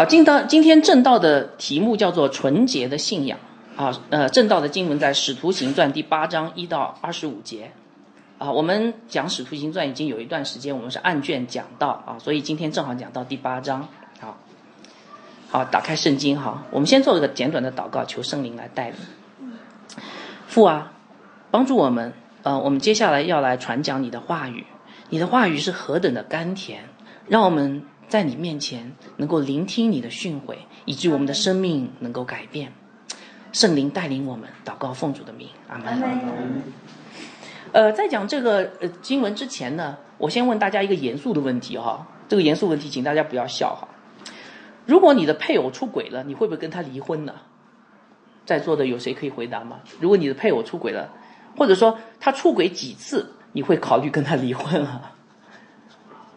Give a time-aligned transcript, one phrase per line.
[0.00, 3.38] 好，今到今天正道的题目叫做纯洁的信仰
[3.76, 7.70] 啊，呃，正道的经文在《使徒行传》第八章一到二十五节
[8.38, 8.50] 啊。
[8.50, 13.86] 我们讲《使徒行传》已经有一段时间，我们是按卷讲到啊，所以今天正好讲到第八章。
[14.20, 14.38] 好，
[15.50, 18.96] 好，打开圣经哈，我们先做一个简短的祷告，求圣灵来带领。
[20.46, 20.92] 父啊，
[21.50, 24.64] 帮助我们，呃，我们接下来要来传讲你的话语，
[25.10, 26.84] 你的话语是何等的甘甜，
[27.28, 27.82] 让我们。
[28.10, 32.72] 在你面前能够聆听你的训诲，以致我们的生命能够改变。
[33.52, 36.62] 圣灵带领我们祷告奉主的名，阿门。
[37.70, 42.04] 呃，在讲这个呃经文之前呢，我先问大家一个严肃的问题哈。
[42.28, 43.88] 这个严肃问题，请大家不要笑哈。
[44.86, 47.34] 如果你的配偶出轨了，你会不会跟他离婚呢？
[48.44, 49.78] 在座的有谁可以回答吗？
[50.00, 51.12] 如果你的配偶出轨了，
[51.56, 55.12] 或者说他出轨几次，你会考虑跟他离婚啊？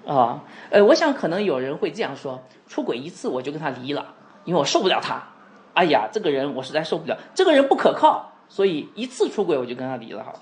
[0.05, 4.13] 啊，呃，我想可能有人会这样说：出轨一次我就跟他离了，
[4.45, 5.23] 因为我受不了他。
[5.73, 10.33] 哎呀，这个人我实在受不了，这个人不可靠，所以一次出轨我就跟他离了哈。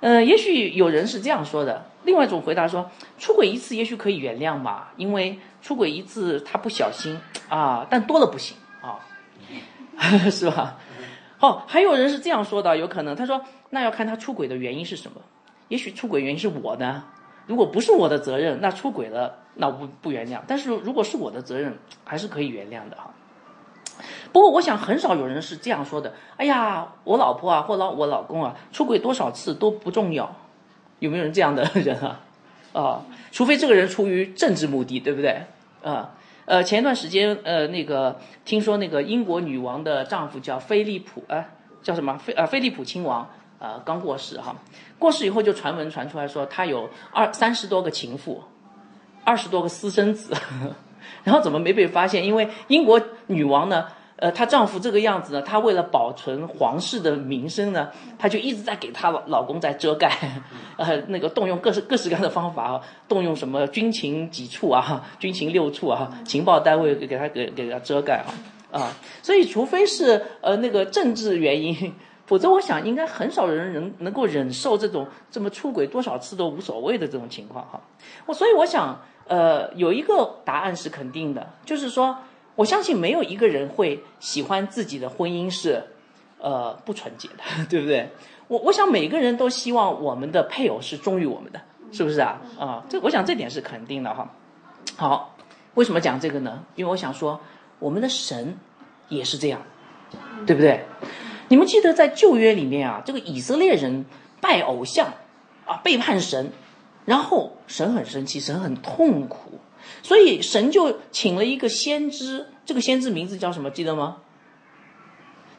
[0.00, 1.84] 呃，也许有人是这样说的。
[2.04, 8.98] 另外一种回答说，出轨一次也许可以原谅嘛，因为出轨一次他不小心啊，但多了不行啊，
[10.30, 10.78] 是吧？
[11.38, 15.20] 好，还有人是这样说的，有可能他说，那要看他出轨的原因是什么，
[15.68, 17.04] 也许出轨原因是我呢。
[17.46, 20.40] 如果不是我的责任，那出轨了，那我不不原谅。
[20.46, 23.10] 但是如果是我的责任，还是可以原谅的哈。
[24.32, 26.14] 不过我想很少有人是这样说的。
[26.36, 30.34] 哎呀，我老婆啊，或老我老公啊，出轨多少次都不重要。
[31.00, 32.20] 有没有人这样的人啊？
[32.72, 35.42] 啊，除非这个人出于政治目的，对不对？
[35.82, 36.14] 啊，
[36.46, 41.44] 呃，前一段时间，呃，那个听说那个英国女王的丈夫叫菲利普，啊，
[41.82, 42.16] 叫什么？
[42.16, 43.28] 菲呃，菲利普亲王。
[43.62, 44.56] 呃，刚过世哈，
[44.98, 48.42] 过世以后就传闻传出来说他有二三十多个情妇，
[49.22, 50.34] 二十多个私生子，
[51.22, 52.26] 然后怎么没被发现？
[52.26, 53.86] 因为英国女王呢，
[54.16, 60.10] 呃，她丈夫这个样子呢，她为了保存皇室的名声呢，她就一直在给她老公在遮盖，
[60.76, 68.26] 呃，那个动用各式各式各样的方法，动用什么军情几处啊，军情六处啊，情报单位给给她给给她遮盖啊
[68.72, 71.94] 啊，所以除非是呃那个政治原因。
[72.32, 77.78] 否则，我想应该很少人能能够忍受这种这么出轨多少次都无所谓的这种情况哈。
[78.24, 82.16] 我所以我想，呃，有一个答案是肯定的，就是说，
[82.54, 85.84] 我相信没有一个人会喜欢自己的婚姻是，
[86.38, 88.08] 呃，不纯洁的， 对不对？
[88.48, 91.60] 我我想每个人都希望我们的配偶是忠于我们的，
[91.92, 92.40] 是不是啊？
[92.58, 94.30] 啊，这我想这点是肯定的哈。
[94.96, 95.36] 好，
[95.74, 96.64] 为什么讲这个呢？
[96.76, 97.38] 因为我想说，
[97.78, 98.56] 我们的神
[99.10, 99.60] 也是这样，
[100.46, 100.86] 对不对？
[101.52, 104.06] 你们记得在旧约里面啊，这个以色列人
[104.40, 105.12] 拜偶像，
[105.66, 106.50] 啊背叛神，
[107.04, 109.60] 然后神很生气，神很痛苦，
[110.02, 113.70] 所以神就请了一个先知，这个先知名字叫什么？
[113.70, 114.22] 记得吗？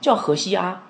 [0.02, 0.82] 叫何西阿，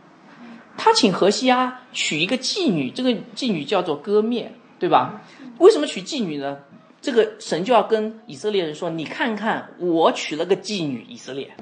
[0.77, 5.21] 他请何西阿娶一个妓女，这个妓女叫做割面，对吧？
[5.59, 6.59] 为什么娶妓女呢？
[7.01, 11.53] 这个神就要跟以色列人说：“你看看，我娶了个妓女，以色列，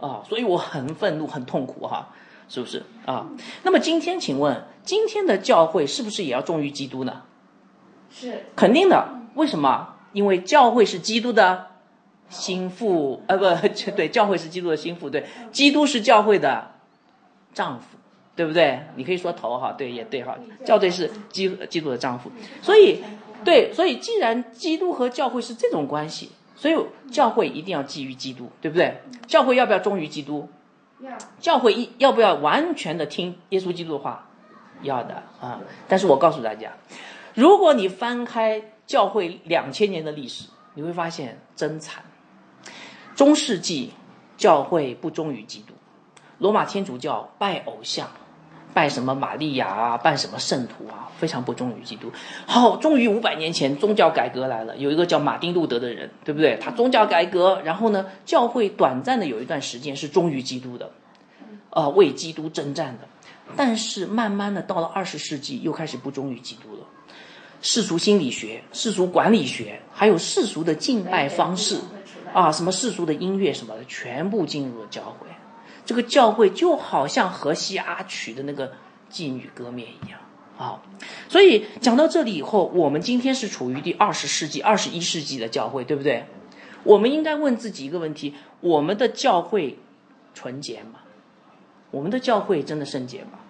[0.00, 2.08] 啊，所以我很愤怒，很痛苦，哈。”
[2.52, 3.30] 是不是啊？
[3.62, 7.22] 那么今天，请问今天的教会是不是也要忠于基督呢？
[8.10, 9.08] 是肯定的。
[9.36, 9.94] 为什么？
[10.12, 11.68] 因为教会是基督的
[12.28, 13.44] 心腹，呃，不
[13.96, 16.72] 对，教会是基督的心腹，对，基督是教会的
[17.54, 17.96] 丈夫，
[18.36, 18.80] 对不对？
[18.96, 22.30] 你可以说头哈，对，也对哈，教会是基基督的丈夫，
[22.60, 23.02] 所以
[23.42, 26.76] 对，所以既然基督和教会是这种关系，所以
[27.10, 29.00] 教会一定要基于基督，对不对？
[29.26, 30.46] 教会要不要忠于基督？
[31.40, 34.28] 教会一要不要完全的听耶稣基督的话？
[34.82, 35.60] 要的啊！
[35.86, 36.72] 但是我告诉大家，
[37.34, 42.02] 如果你翻开教会两千年的历史，你会发现真惨。
[43.14, 43.92] 中世纪
[44.36, 45.74] 教会不忠于基督，
[46.38, 48.10] 罗马天主教拜偶像。
[48.74, 52.10] 拜什么玛利亚啊，拜什么圣徒啊，非常不忠于基督。
[52.46, 56.56] 好，终于五百年前宗教改革来了，有一个叫马丁路德的人，对不对？
[56.60, 60.90] 他宗教改革，然后呢，教会短暂的有一段时间是忠于基督的，
[61.70, 63.08] 呃，为基督征战的。
[63.56, 66.86] 但是慢慢的到了二十世纪，又开始不忠于基督了。
[67.60, 71.78] 世俗心理学、世俗管理学，还有世俗的敬拜方式，
[72.32, 75.26] 啊，什么世俗的音乐什么的，全部进入了教会。
[75.84, 78.72] 这个教会就好像荷西阿曲的那个
[79.10, 80.18] 妓女割面一样
[80.58, 80.80] 啊，
[81.28, 86.24] 所以讲到这里以后，我们今天是处于第二十世纪、二十一世纪的教会，对不对？
[86.84, 89.78] 我们应该问自己一个问题：我们的教会
[90.34, 91.00] 纯洁吗？
[91.90, 93.40] 我们的教会真的圣洁吗？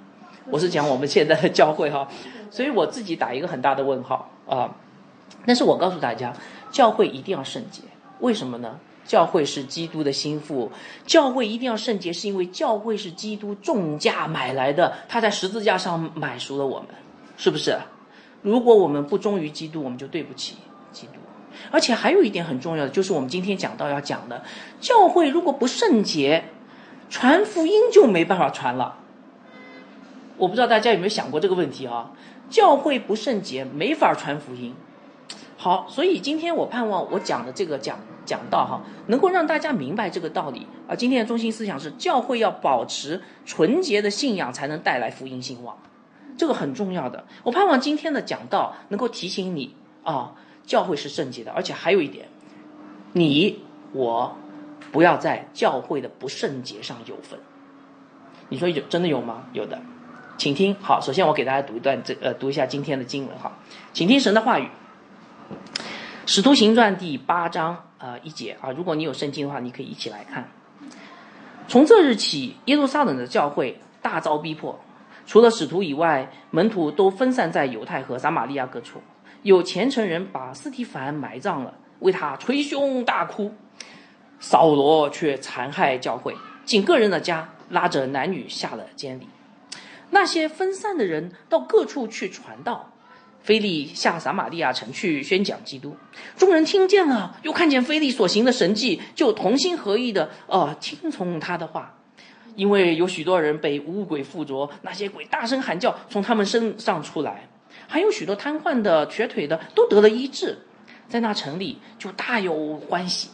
[0.51, 2.09] 我是讲我们现在的教会哈，
[2.51, 4.75] 所以我自己打一个很大的问号啊。
[5.45, 6.35] 但是我告诉大家，
[6.71, 7.83] 教会一定要圣洁，
[8.21, 8.79] 为什么呢？
[9.05, 10.71] 教会是基督的心腹，
[11.07, 16.89] 教会一定要圣洁，是因为教会是基督重价买来的，他在十字架上买赎了我们，
[17.37, 17.79] 是不是？
[18.43, 20.57] 如果我们不忠于基督，我们就对不起
[20.93, 21.15] 基督。
[21.71, 24.43] 而且还有一点很重要的，就是我们今天讲到要讲的，
[24.81, 26.45] 教会如果不圣洁，
[27.11, 28.97] 传福音就没办法传了。
[30.39, 32.11] 我不知道大家有没有想过这个问题啊？
[32.49, 34.75] 教会不圣洁，没法传福音。
[35.57, 40.95] 好，所以今天我盼望我讲的这个讲讲道哈，能够让大家明白这个道理啊。
[40.95, 45.77] 今天的中心思想是，教会要保持纯洁的信仰，才能带来福音兴旺，
[46.37, 47.25] 这个很重要的。
[47.43, 49.75] 我盼望今天的讲道能够提醒你
[50.05, 50.35] 啊，
[50.65, 52.29] 教会是圣洁的，而且还有一点，
[53.13, 54.37] 你我
[54.91, 57.39] 不要在教会的不圣洁上有份。
[58.49, 59.45] 你说有真的有吗？
[59.53, 59.81] 有的，
[60.37, 61.01] 请听好。
[61.01, 63.59] 首先我给大家读一段这呃读一下今天的经文哈，
[63.93, 64.69] 请听神的话语。
[66.25, 70.49] 使徒行传第八章呃一节啊，如果你有圣经的话，你可以一起来看。
[71.67, 74.79] 从这日起，耶路撒冷的教会大遭逼迫，
[75.27, 79.01] 除了使徒以外，门徒都分散在犹太和撒玛利亚各处。
[79.43, 83.53] 有虔诚人把斯提凡埋葬了，为他捶胸大哭。
[84.39, 89.29] 扫罗却残害教会，进个人的家，拉着男女下了监里。
[90.11, 92.91] 那些分散的人到各处去传道。
[93.43, 95.97] 菲利下撒玛利亚城去宣讲基督，
[96.37, 101.99] 众人听见了，又看见菲利所行的神迹，就同心合意的呃听从他的话。
[102.55, 107.49] 因为有许多人被污鬼附着，那些鬼大声喊叫，从他们身上出来，
[107.89, 110.59] 还有许多瘫痪的、瘸腿的都得了医治，
[111.09, 113.31] 在那城里就大有欢喜。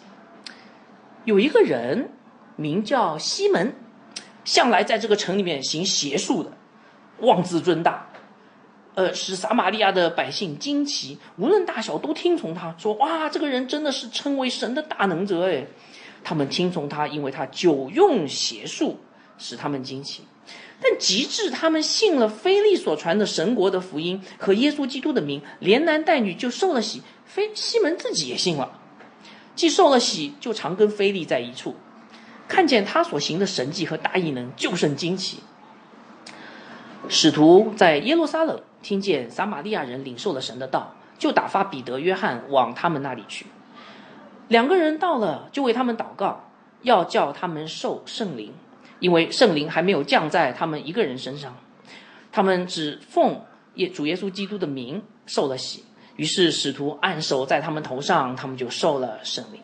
[1.25, 2.11] 有一个人
[2.57, 3.75] 名叫西门，
[4.45, 6.53] 向来在这个城里面行邪术的，
[7.19, 8.08] 妄自尊大。
[8.99, 12.75] 呃，使撒玛利亚的百姓惊奇，无论大小都听从他。
[12.77, 15.65] 说：“哇，这个人真的是称为神的大能者哎！”
[16.25, 18.99] 他们听从他，因为他久用邪术，
[19.39, 20.25] 使他们惊奇。
[20.83, 27.01] 但极致他们信了菲利所传的神国的福音和耶稣基督的名，连男带女就受了洗。
[27.25, 28.81] 菲西门自己也信了，
[29.55, 31.77] 既受了洗，就常跟菲利在一处，
[32.49, 35.39] 看见他所行的神迹和大异能，就甚惊奇。
[37.09, 38.61] 使徒在耶路撒冷。
[38.83, 43.47] 听见撒玛利亚人领受了神的道，就打发彼得、约翰往他们那里去。
[44.47, 46.49] 两个人到了，就为他们祷告，
[46.83, 48.53] 要叫他们受圣灵，
[49.01, 51.57] 因为圣灵还没有降在他们一个人身上。
[52.31, 53.43] 他们只奉
[53.75, 55.85] 耶主耶稣基督的名受了洗。
[56.17, 59.61] 于是使徒按手在他们头上，他们就受了圣灵。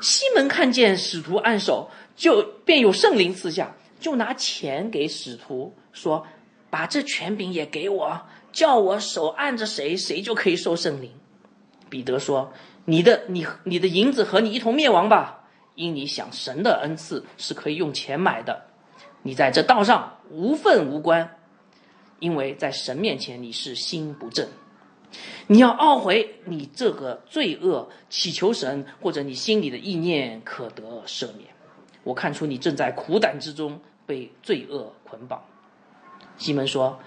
[0.00, 6.26] 西门看见使徒按手，就便有圣灵赐下，就拿钱给使徒说。
[6.68, 8.22] 把这权柄也给我，
[8.52, 11.10] 叫我手按着谁，谁就可以受圣灵。
[11.88, 12.52] 彼得说
[12.84, 15.44] ：“你的你你的银子和你一同灭亡吧，
[15.76, 18.64] 因你想神的恩赐是可以用钱买的。
[19.22, 21.38] 你在这道上无份无关，
[22.18, 24.48] 因为在神面前你是心不正。
[25.46, 31.48] 你要懊悔你这个罪恶，祈求神或者你心里的意念可得赦免。
[32.02, 35.40] 我看出你正在苦胆之中被罪恶捆绑。”
[36.38, 36.98] 西门说：“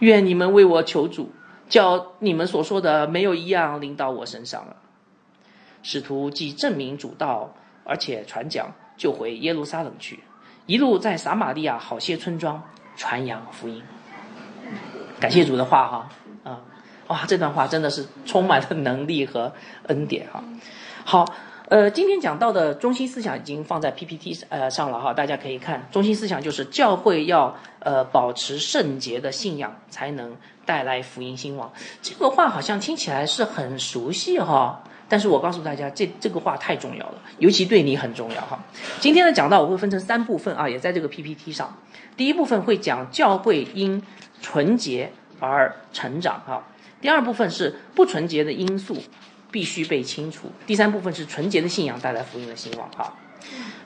[0.00, 1.30] 愿你们为我求主，
[1.68, 4.76] 叫你们所说的没有一样临到我身上了。”
[5.82, 10.20] 使徒既证明主道，而且传讲，就回耶路撒冷去，
[10.66, 12.62] 一路在撒玛利亚好些村庄
[12.96, 13.82] 传扬福音。
[15.18, 16.08] 感谢主的话哈
[16.44, 16.60] 啊
[17.08, 19.52] 哇，这段话真的是充满了能力和
[19.88, 20.44] 恩典哈。
[21.04, 21.24] 好。
[21.70, 25.86] 呃，今天讲到的中心思想已经放在 PPT 呃上了哈，大家可以看。
[25.92, 30.36] 中心思想就是教会要呃保持圣洁的信仰，才能
[30.66, 31.72] 带来福音兴旺。
[32.02, 38.58] 这个话好像听起来是很熟悉哈，但是我告诉大家，这这个话太重要了，尤其对你很重要哈。
[38.98, 41.72] 今天的讲到我会分成三部分啊，也在这个 PPT 上。
[42.16, 44.02] 第一部分会讲教会因
[44.42, 46.64] 纯洁而成长哈，
[47.00, 48.96] 第二部分是不纯洁的因素。
[49.50, 50.50] 必须被清除。
[50.66, 52.90] 第三部分是纯洁的信仰带来福音的兴旺。
[52.96, 53.14] 哈，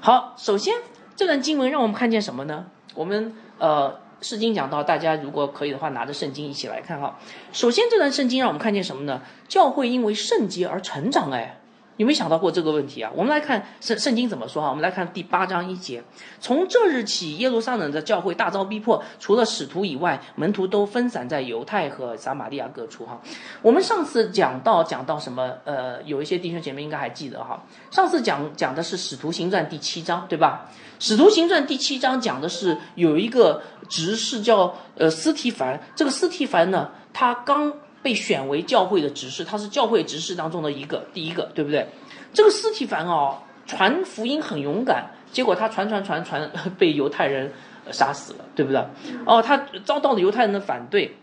[0.00, 0.74] 好，首先
[1.16, 2.66] 这段经文让我们看见什么呢？
[2.94, 7.18] 我们呃，圣经讲到，大家如果可以的话，拿着圣经一起来看哈。
[7.52, 9.22] 首先这段圣经让我们看见什么呢？
[9.48, 11.60] 教会因为圣洁而成长，哎。
[11.96, 13.10] 有没有想到过这个问题啊？
[13.14, 14.70] 我们来看圣圣经怎么说啊？
[14.70, 16.02] 我们来看第八章一节：
[16.40, 23.06] 从这日起，耶路撒冷的教会大遭逼迫，除了使徒以外，门徒都分散在犹太和撒玛利亚各处。
[23.06, 23.20] 哈，
[23.62, 25.52] 我们上次讲到讲到什么？
[25.64, 27.62] 呃，有一些弟兄姐妹应该还记得哈。
[27.92, 30.68] 上次讲讲的是使徒行传第七章，对吧？
[30.98, 37.72] 使徒行传第七章讲的是有一个执事叫呃斯提凡，这个斯提凡呢，他刚。
[38.04, 41.88] 被选为教会的执事，他是教会执事当中的一个第一个，对不对？
[42.34, 47.50] 这个斯提凡哦，传福音很勇敢，结果他传传传传被犹太人
[47.90, 48.84] 杀死了，对不对？
[49.24, 49.56] 哦，他
[49.86, 51.16] 遭到了犹太人的反对，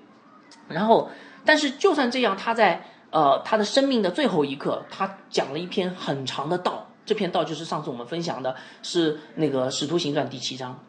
[0.67, 1.11] 然后，
[1.45, 10.79] 但是就算这样，他在呃他的生命的最后一刻，他讲了一篇很长的道，这篇道就是上次我们分享的，是那个《使徒行传》第七章，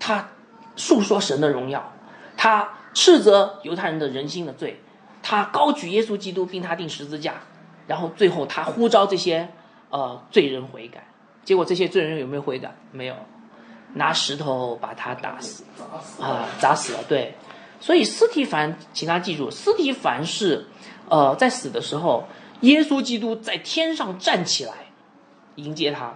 [0.00, 0.28] 他
[0.74, 1.92] 诉说神的荣耀，
[2.36, 4.80] 他斥责犹太人的人心的罪，
[5.22, 7.34] 他高举耶稣基督，并他定十字架。
[7.86, 9.48] 然后最后他呼召这些
[9.90, 11.08] 呃罪人悔改，
[11.44, 12.72] 结果这些罪人有没有悔改？
[12.92, 13.16] 没有，
[13.94, 15.64] 拿石头把他打死，
[16.20, 17.00] 啊，砸死了。
[17.08, 17.34] 对，
[17.80, 20.66] 所以斯提凡，请大家记住，斯提凡是
[21.08, 22.28] 呃在死的时候，
[22.60, 24.72] 耶稣基督在天上站起来
[25.56, 26.14] 迎接他，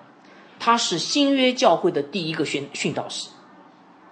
[0.61, 3.31] 他是新约教会的第一个训训导师，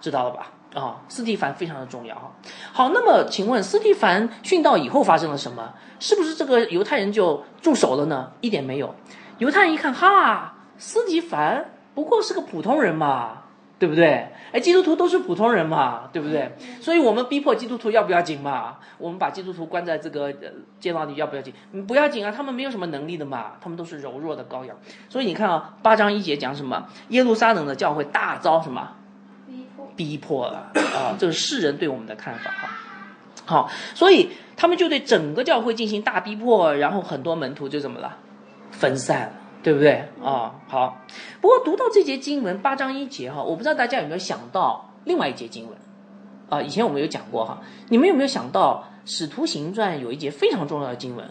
[0.01, 0.52] 知道了吧？
[0.73, 2.31] 啊，斯蒂凡非常的重要哈。
[2.71, 5.73] 好，那么请问斯蒂凡殉道以后发生了什么？
[5.99, 8.31] 是不是这个犹太人就住手了呢？
[8.41, 8.95] 一点没有。
[9.37, 13.43] 犹太人一看，哈，斯蒂凡不过是个普通人嘛，
[13.79, 14.29] 对不对？
[14.51, 16.55] 哎，基督徒都是普通人嘛，对不对？
[16.81, 18.77] 所以我们逼迫基督徒要不要紧嘛？
[18.97, 20.33] 我们把基督徒关在这个
[20.79, 21.53] 监牢里要不要紧？
[21.87, 24.75] 不要紧啊，他们没有什么能力的嘛，他们都是柔弱的羔羊。
[25.09, 26.87] 所以你看啊，八章一节讲什么？
[27.09, 28.95] 耶路撒冷的教会大遭什么？
[29.95, 31.15] 逼迫了啊！
[31.19, 32.69] 这是世人对我们的看法哈。
[33.45, 38.17] 好，所以他们就对整个教会进行大逼迫，然后很多门徒就怎么了？
[38.71, 40.55] 分散了，对不对啊？
[40.67, 41.01] 好，
[41.41, 45.77] 不过读到这节经文八章一节哈，我不知道大家有没有想到另外一节经文
[46.49, 46.61] 啊？
[46.61, 51.29] 以前我们有讲过哈，你们有没有想到《使徒行传》有一节非常重要的经文，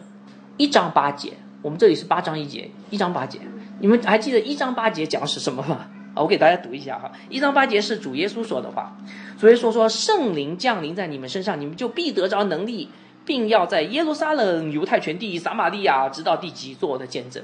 [0.56, 1.32] 一章八节？
[1.62, 3.38] 我们这里是八章一节，一章八节，
[3.80, 5.86] 你们还记得一章八节讲的是什么吗？
[6.14, 8.96] 啊，我给大家读一下哈，一章八节是主耶稣说的话，
[9.38, 12.90] 主耶稣说圣灵降临在你们身上，你们就必得着能力，
[13.24, 17.42] 并要在耶路撒冷、犹太全地、撒玛利亚，直到地极做我的见证。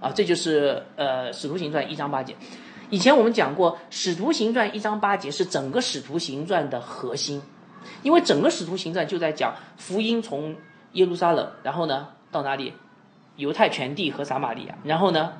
[0.00, 2.36] 啊，这就是呃使徒行传一章八节。
[2.90, 7.42] 以前我们讲过，使徒行传一章八节是整个使徒行传的核心，
[8.02, 10.54] 因为整个使徒行传就在讲福音从
[10.92, 12.74] 耶路撒冷，然后呢到哪里？
[13.36, 15.32] 犹太全地和撒玛利亚，然后呢，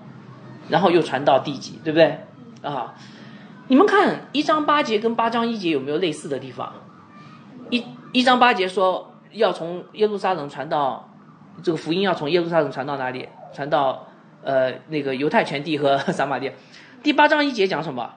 [0.68, 2.18] 然后又传到地极，对不对？
[2.62, 2.94] 啊，
[3.68, 6.72] 你们看一章八节跟八章一节有没有类似的地方？
[7.70, 11.08] 一一章八节说要从耶路撒冷传到
[11.62, 13.28] 这个福音要从耶路撒冷传到哪里？
[13.54, 14.06] 传到
[14.42, 16.52] 呃那个犹太全地和撒玛利亚。
[17.02, 18.14] 第八章一节讲什么？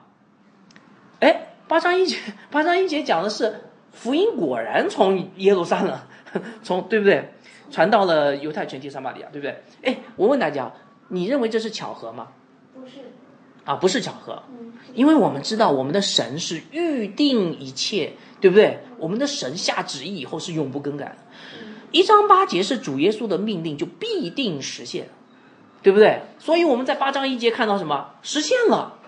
[1.20, 2.16] 哎，八章一节
[2.50, 5.96] 八章一节讲的是福音果然从耶路撒冷
[6.62, 7.32] 从对不对
[7.70, 9.62] 传到了犹太全地撒玛利亚，对不对？
[9.82, 10.72] 哎，我问大家，
[11.08, 12.28] 你认为这是巧合吗？
[13.64, 14.42] 啊，不是巧合，
[14.94, 18.80] 因为我们知道我们的神是预定一切，对不对？
[18.98, 21.16] 我们的神下旨意以后是永不更改的。
[21.90, 25.08] 一章八节是主耶稣的命令，就必定实现，
[25.82, 26.22] 对不对？
[26.38, 28.14] 所以我们在八章一节看到什么？
[28.22, 28.98] 实现了。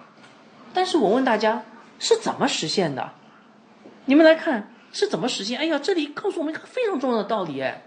[0.73, 1.65] 但是我问大家，
[1.99, 3.13] 是怎么实现的？
[4.05, 5.59] 你们来看是怎么实现？
[5.59, 7.83] 哎呀，这里告诉我们一个非常重要的道理，哎，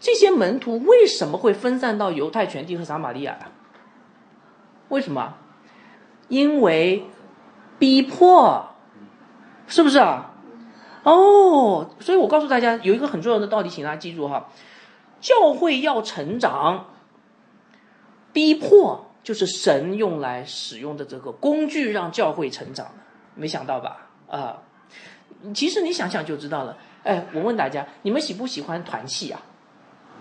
[0.00, 3.50] 这些门徒为什么会分散到犹太全地和撒玛利亚呀？
[4.88, 5.34] 为什么？
[6.28, 7.04] 因为
[7.78, 8.70] 逼迫，
[9.66, 10.30] 是不是啊？
[11.04, 14.48] 哦，所以我告诉大家有一个很重要的道理，请大家记住哈：
[15.20, 16.86] 教会要成长，
[18.32, 22.92] 逼迫就是神用来使用的这个工具，让教会成长。
[23.34, 24.08] 没想到吧？
[24.28, 24.62] 啊，
[25.54, 26.76] 其实你想想就知道了。
[27.02, 29.42] 哎，我问大家，你们喜不喜欢团契啊？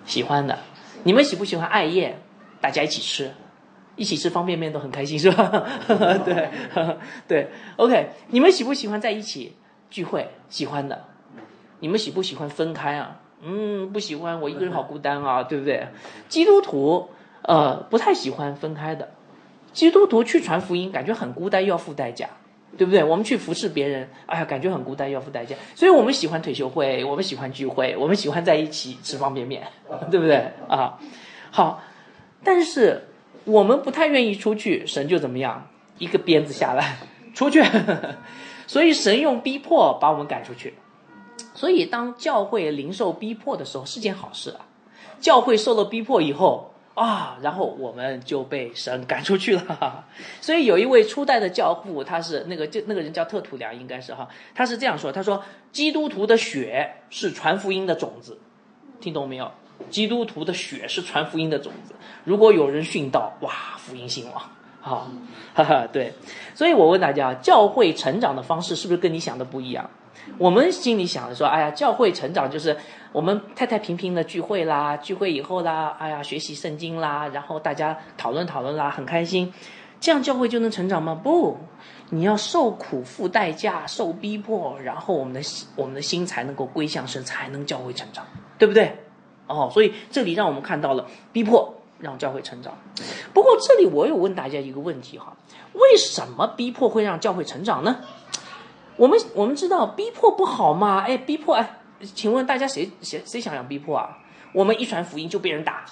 [0.06, 0.58] 喜欢的。
[1.04, 2.20] 你们喜不喜欢艾叶？
[2.60, 3.32] 大家一起吃。
[4.02, 5.64] 一起吃方便面都很开心，是吧？
[6.26, 6.50] 对，
[7.28, 8.10] 对，OK。
[8.30, 9.56] 你们喜不喜欢在一起
[9.92, 10.28] 聚会？
[10.50, 11.06] 喜欢的。
[11.82, 13.20] 你们喜不喜欢分开啊？
[13.44, 15.88] 嗯，不喜欢，我一个人好孤单啊， 对不对？
[16.28, 17.10] 基督徒
[17.44, 19.12] 呃不太喜欢分开的。
[19.72, 22.28] 基督徒去传福音，感觉很孤单，又要付代价，
[22.76, 23.04] 对不对？
[23.04, 25.56] 我们去服侍别人，哎呀，感觉很孤单，又要付代价。
[25.76, 29.68] 所以我们喜欢退休会，我们喜欢聚会，我们喜欢在一起吃方便面，
[30.10, 30.52] 对不对？
[30.68, 30.98] 啊，
[31.52, 31.84] 好，
[32.44, 33.04] 但是。
[33.46, 35.68] 我们不太愿意出去，神就怎么样，
[35.98, 36.98] 一个鞭子下来，
[37.34, 37.64] 出去。
[38.68, 40.74] 所以神用逼迫把我们赶出去。
[41.54, 44.66] 所以当教会零受逼迫的时候是件好事啊。
[45.20, 50.06] 教会受了逼迫以后啊，然后我们就被神赶出去了。
[50.42, 58.40] 所以有一位初代的教父，他是那个就那个人叫特土良，应该是哈，他是这样说：他说基督徒的血是传福音的种子，
[59.00, 59.52] 听懂没有？
[59.90, 61.94] 基督徒的血是传福音的种子。
[62.24, 64.44] 如果有人殉道，哇，福音兴旺，
[64.82, 65.08] 啊，
[65.54, 66.14] 哈哈，对。
[66.54, 69.90] 所以我问大家，教会成长的方式是不是跟你想的不一样？
[70.38, 72.78] 我们心里想的说，哎呀，教会成长就是
[73.12, 79.52] 我们太太平平的聚会啦，聚会以后啦，哎呀，学习圣经啦，然后大家讨论讨论啦，很开心，
[80.00, 81.16] 这样教会就能成长吗？
[81.16, 81.58] 不，
[82.12, 85.42] 你要受苦、付代价、受逼迫，然后我们的
[85.76, 88.24] 我们的心才能够归向神，才能教会成长，
[88.60, 88.96] 对不对？
[89.56, 92.74] 哦，所以这里让我们看到了逼迫让教会成长。
[93.34, 95.36] 不过这里我有问大家一个问题哈，
[95.74, 97.98] 为什么逼迫会让教会成长呢？
[98.98, 101.02] 我们我们知道逼迫不好嘛？
[101.02, 104.18] 哎，逼迫哎，请问大家谁谁谁想要逼迫啊？
[104.54, 105.86] 我们一传福音就被人打，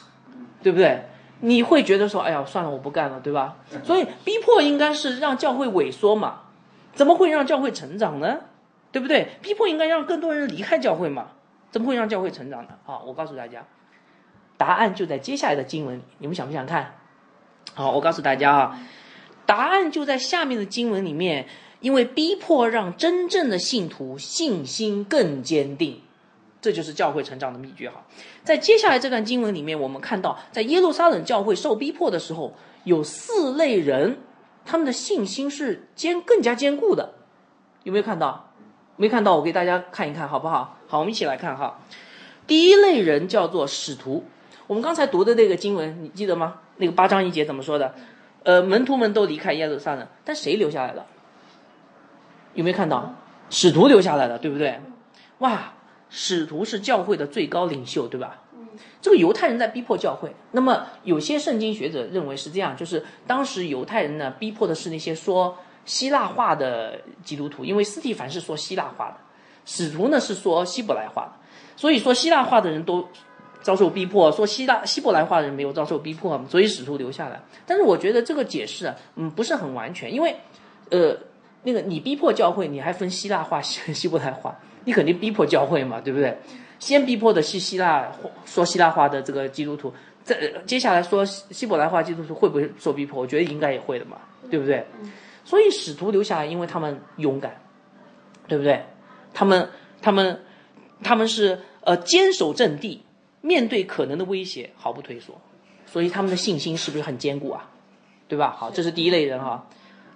[0.62, 1.06] 对不对？
[1.42, 3.56] 你会觉得说，哎呀，算了，我不干了，对吧？
[3.86, 6.42] 所以逼迫应该是让教会萎缩嘛？
[6.94, 8.39] 怎么会让教会成长呢？
[8.92, 9.30] 对不对？
[9.42, 11.28] 逼迫应该让更多人离开教会嘛？
[11.72, 12.70] 怎么会让教会成长呢？
[12.84, 13.66] 好，我告诉大家，
[14.58, 16.04] 答案就在接下来的经文里。
[16.18, 16.96] 你们想不想看？
[17.74, 18.80] 好，我告诉大家啊，
[19.46, 21.48] 答案就在下面的经文里面。
[21.82, 26.02] 因为逼迫让真正的信徒信心更坚定，
[26.60, 28.04] 这就是教会成长的秘诀哈。
[28.44, 34.18] 在接下来这段经文里面，我们看到，在耶路撒冷教会受逼迫的时候，有四类人，
[34.66, 37.14] 他们的信心是坚更加坚固的。
[37.84, 38.49] 有没有看到？
[39.00, 39.34] 没看到？
[39.38, 40.77] 我给大家看一看，好不好？
[40.89, 41.79] 好，我们一起来看哈。
[42.46, 44.25] 第一类人叫做使徒。
[44.68, 46.56] 我们刚才读的那个经文，你记得吗？
[46.75, 47.96] 那个八章一节怎么说的？
[48.44, 51.06] 呃，门徒们都离开耶路撒冷，但谁留下来了？
[52.56, 53.15] 有没有看到
[53.50, 54.82] 使徒留下来的，对不对？
[55.38, 55.72] 哇，
[56.10, 58.41] 使徒是教会的最高领袖，对吧？
[59.01, 60.36] 这个犹太人在逼迫教会。
[60.51, 65.58] 那么有些圣经学者认为是这样，就是当时犹太人呢逼迫的是那些说
[65.89, 69.15] 希腊化的基督徒，因为斯蒂凡是说希腊话的，
[69.65, 71.31] 使徒呢是说希伯来话的，
[71.75, 73.10] 所以说希腊话的人都
[73.63, 77.41] 遭受逼迫，说希腊希伯来话的人没有遭受逼迫，所以使徒留下来。
[77.65, 80.36] 但是我觉得这个解释啊，嗯，不是很完全，因为
[80.91, 81.17] 呃。
[81.63, 86.38] 那个你逼迫教会，你还分希腊话、希 希伯来话，你肯定逼迫教会嘛，对不对？
[86.79, 88.10] 先逼迫的是希腊
[88.46, 89.93] 说希腊话的这个基督徒，
[90.24, 90.34] 这
[90.66, 93.20] 接下来说希伯来话基督徒会不会受逼迫？
[93.20, 94.85] 我觉得应该也会的嘛，对不对？
[95.50, 97.59] 所以使徒留下来，因为他们勇敢，
[98.48, 98.85] 对不对？
[99.33, 100.44] 他们他们
[101.01, 103.01] 他们是呃坚守阵地，
[103.42, 105.42] 面对可能的威胁毫不退缩，
[105.88, 107.72] 所以他们的信心是不是很坚固啊？
[108.27, 108.55] 对吧？
[108.55, 109.68] 好，这是第一类人哈，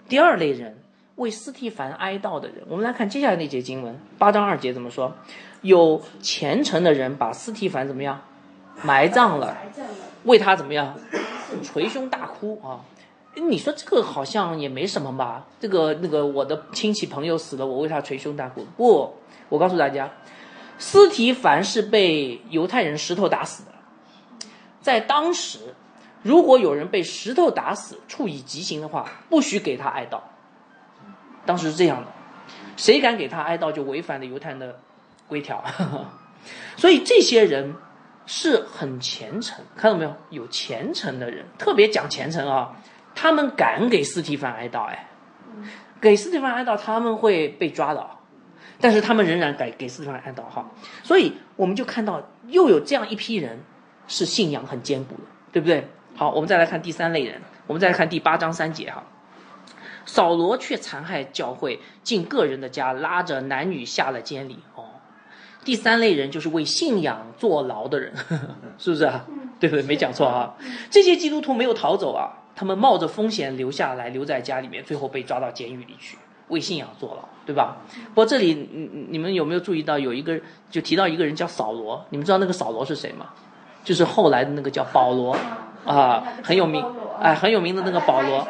[0.07, 0.77] 第二类人。
[1.15, 5.15] 为斯蒂凡哀悼的人，我们来看接下来那节经文，八章二节怎么说？
[5.61, 8.19] 有虔诚的人把斯蒂凡怎么样
[8.81, 9.55] 埋葬了，
[10.23, 10.97] 为他怎么样
[11.61, 12.81] 捶胸大哭啊？
[13.35, 15.47] 你说这个好像也没什么吧？
[15.59, 18.65] 这个那个我的亲戚朋友死了，我为他捶胸大哭。
[18.77, 19.15] 不，
[19.49, 20.11] 我告诉大家，
[20.77, 23.71] 斯提凡是被犹太人石头打死的。
[24.81, 25.59] 在当时，
[26.21, 30.19] 如果有人被石头打死，处以极刑的话，不许给他哀悼。
[31.45, 32.11] 当时是这样的，
[32.77, 34.79] 谁敢给他哀悼，就违反了犹太人的
[35.27, 35.63] 规条。
[36.77, 37.75] 所以这些人
[38.25, 40.15] 是很虔诚，看到没有？
[40.29, 42.75] 有虔诚的人，特别讲虔诚啊。
[43.15, 45.07] 他们敢给斯蒂凡哀悼，哎，
[46.01, 48.05] 给斯蒂凡哀悼，他们会被抓的，
[48.79, 50.71] 但是他们仍然敢给斯蒂凡哀悼哈。
[51.03, 53.63] 所以我们就看到又有这样一批人
[54.07, 55.21] 是信仰很坚固的，
[55.51, 55.87] 对不对？
[56.15, 59.03] 好，我们再来看第三类人，我们再来看第八章三节哈。
[60.05, 64.59] 扫罗却残害教会，进个人的家，拉着男女下了监里。
[64.75, 64.83] 哦，
[65.63, 68.47] 第三类人就是为信仰坐牢的人，呵 呵
[68.77, 69.25] 是不是啊？
[69.61, 69.83] 对不对？
[69.83, 70.55] 没讲错啊。
[70.89, 76.17] 这些基督徒没有逃走啊，他们冒着风险留下来，留在家里面，最后被抓到监狱里去，
[76.49, 77.77] 为信仰坐牢，对吧？
[78.09, 80.39] 不过这里，你你们有没有注意到有一个
[80.69, 82.05] 就提到一个人叫扫罗？
[82.09, 83.29] 你们知道那个扫罗是谁吗？
[83.83, 85.35] 就是后来的那个叫保罗
[85.85, 86.85] 啊，很有名，
[87.19, 88.47] 哎，很有名的那个保罗。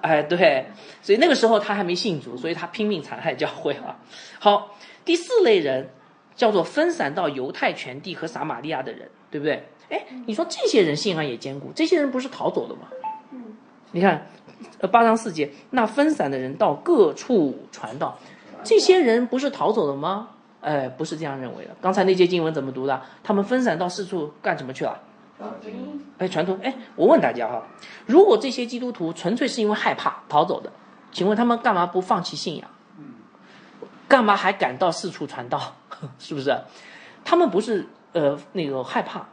[0.00, 0.66] 哎，对，
[1.02, 3.96] 所以那个时候他还没信主，所以他拼命残害教会啊。
[4.38, 5.90] 好，第四类人
[6.36, 9.66] 叫做分散到犹太全地和撒玛利亚的人，对不对？
[9.90, 12.82] 哎，你说这些人信仰也坚固，这些人不是逃走的吗？
[13.32, 13.56] 嗯，
[13.92, 14.26] 你看，
[14.80, 18.18] 呃，八章四节，那分散的人到各处传道，
[18.62, 20.28] 这些人不是逃走的吗？
[20.60, 21.76] 哎，不是这样认为的。
[21.80, 23.00] 刚才那节经文怎么读的？
[23.22, 25.00] 他们分散到四处干什么去了？
[26.18, 27.62] 哎，传统哎，我问大家哈，
[28.06, 30.72] 如果这些基督徒纯粹是因为害怕逃走的，
[31.12, 32.68] 请问他们干嘛不放弃信仰？
[34.08, 35.74] 干嘛还敢到四处传道？
[36.18, 36.56] 是不是？
[37.24, 39.28] 他们不是呃那个害怕，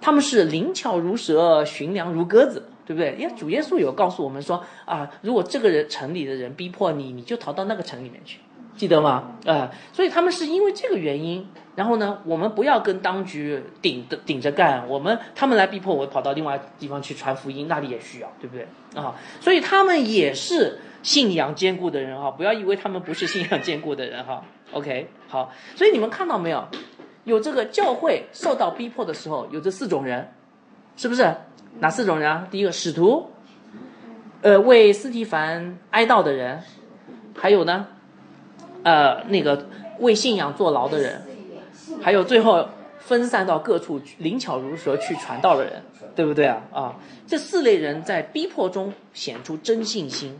[0.00, 3.16] 他们是灵巧如蛇，寻良如鸽子，对不对？
[3.18, 8.38] 因为主耶稣有告诉我们说啊，如果这个人城里的人逼迫你，你就逃到那个城里面去。
[8.76, 9.32] 记得吗？
[9.44, 18.68] 啊，所以他们是因为这个原因，然后呢，我们不要跟当局顶着顶着干，我们他们来逼迫我跑到另外地方去传福音，那里也需要，对不对？
[18.94, 24.44] 啊，所以他们也是信仰坚固的人哈，不要以为他们不是信仰坚固的人哈。
[24.70, 26.68] OK，好，所以你们看到没有？
[27.28, 30.32] 有这个教会受到逼迫的时候，有这四种人，
[30.96, 31.34] 是不是？
[31.80, 32.48] 哪四种人啊？
[32.50, 33.30] 第一个使徒，
[34.40, 36.62] 呃，为斯提凡哀悼的人，
[37.36, 37.86] 还有呢，
[38.82, 41.22] 呃，那个为信仰坐牢的人，
[42.00, 42.66] 还有最后
[42.98, 45.82] 分散到各处灵巧如蛇去传道的人，
[46.16, 46.62] 对不对啊？
[46.72, 50.38] 啊，这四类人在逼迫中显出真信心，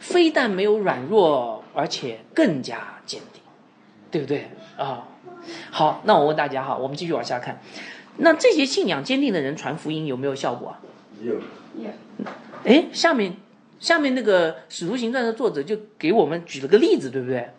[0.00, 3.40] 非但没有软弱，而且更加坚定，
[4.10, 5.06] 对不对啊？
[5.70, 7.60] 好，那我问大家哈，我们继续往下看，
[8.18, 10.80] 那这些信仰坚定的人传福音有没有效果啊？
[11.22, 11.34] 有。
[12.64, 13.36] 哎，下面
[13.78, 17.50] 下面那个《使徒行传》的作者就给我们举了个例子，对不对？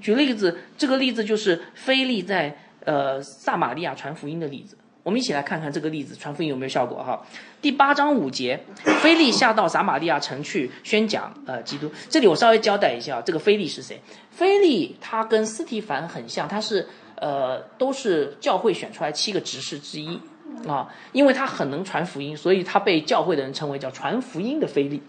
[0.00, 4.76] 举例子，这个例子就是菲利在呃撒玛利亚传福音的例子。
[5.02, 7.24] 我们一起来看看这个例子传福音有没有效果哈。
[7.62, 8.58] 第八章五节，
[9.02, 11.92] 菲利下到撒玛利亚城去宣讲呃基督。
[12.08, 14.00] 这里我稍微交代一下，这个菲利是谁？
[14.32, 16.88] 菲利他跟斯提凡很像，他是。
[17.16, 20.20] 呃，都是教会选出来七个执事之一
[20.66, 25.02] 啊，因为他很能传福音，所以他被教会的人称为叫传福音的菲利。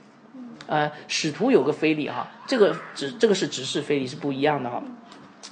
[0.68, 4.84] 呃，使徒有个菲利哈，这个执这个是执事菲利是不一样的哈。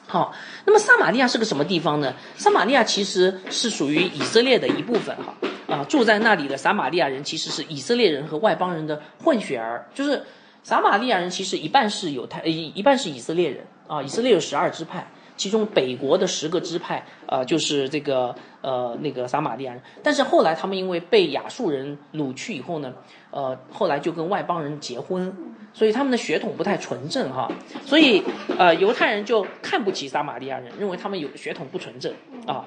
[0.07, 0.33] 好，
[0.65, 2.13] 那么撒玛利亚是个什么地方呢？
[2.35, 5.33] 撒玛利亚其实是属于以色列的一部分哈
[5.73, 10.21] 啊，住在那里的撒玛利亚人其实是以色列人和外邦人的混血儿，就是
[10.63, 15.07] 撒玛利亚人其实一半是犹太，一一半是以色列人啊，以色列有十二支派。
[15.37, 22.93] 其中北国的十个支派，呃，就是这个呃那个撒玛利亚人，但是后来他们因为被亚述人掳去以后呢，
[23.31, 25.35] 呃，后来就跟外邦人结婚，
[25.73, 27.51] 所以他们的血统不太纯正哈，
[27.85, 28.23] 所以
[28.57, 32.13] 呃犹太人就看不起撒玛利亚人，认为他们有血统不纯正
[32.47, 32.65] 啊。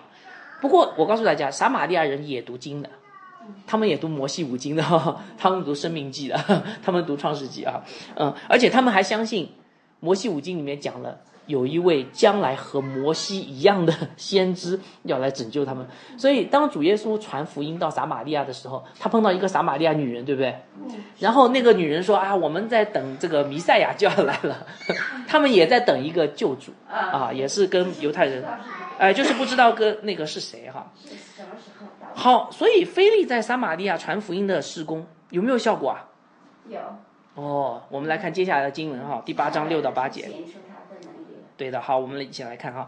[0.61, 2.90] 不过我告诉大家，撒玛利亚人也读经的，
[3.66, 4.83] 他们也读摩西五经的，
[5.38, 6.37] 他们读生命记的，
[6.85, 7.83] 他们读创世纪啊，
[8.16, 9.48] 嗯，而且他们还相信
[10.00, 11.18] 摩西五经里面讲了。
[11.48, 15.84] 有一位将来和摩西一样的先知 要来拯救他们，
[16.16, 20.54] 所以当主耶稣传福音到撒玛利亚的时候，他碰到一个撒玛利亚女人，对不对？
[21.18, 24.66] 然后那个女人说：“啊，我们在等这个弥赛亚就要来了，
[25.26, 28.44] 他们也在等一个救主啊，也是跟犹太人，
[28.98, 30.92] 哎，就是不知道跟那个是谁哈。
[32.14, 36.08] 好，所以菲利在撒玛利亚传福音的施工有没有效果啊？
[36.68, 36.78] 有。
[37.34, 40.28] 哦，我们来看接下来的经文哈，第八章六到八节。
[41.59, 42.87] 对的，好，我们一起来看哈。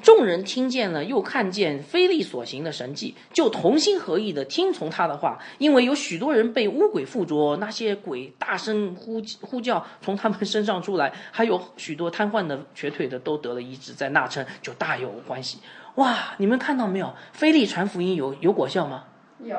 [0.00, 5.40] 众人听见了，又看见菲利所行的神迹，就同心合意的听从他的话。
[5.58, 15.58] 因为有许多人被巫鬼附着，那些鬼大声呼呼叫，从他们身上出来，还有许多瘫痪的、瘸腿的都得了医治，在那城就大有欢喜。
[15.96, 17.12] 哇，你们看到没有？
[17.32, 19.02] 菲利传福音有有果效吗？
[19.42, 19.56] 有，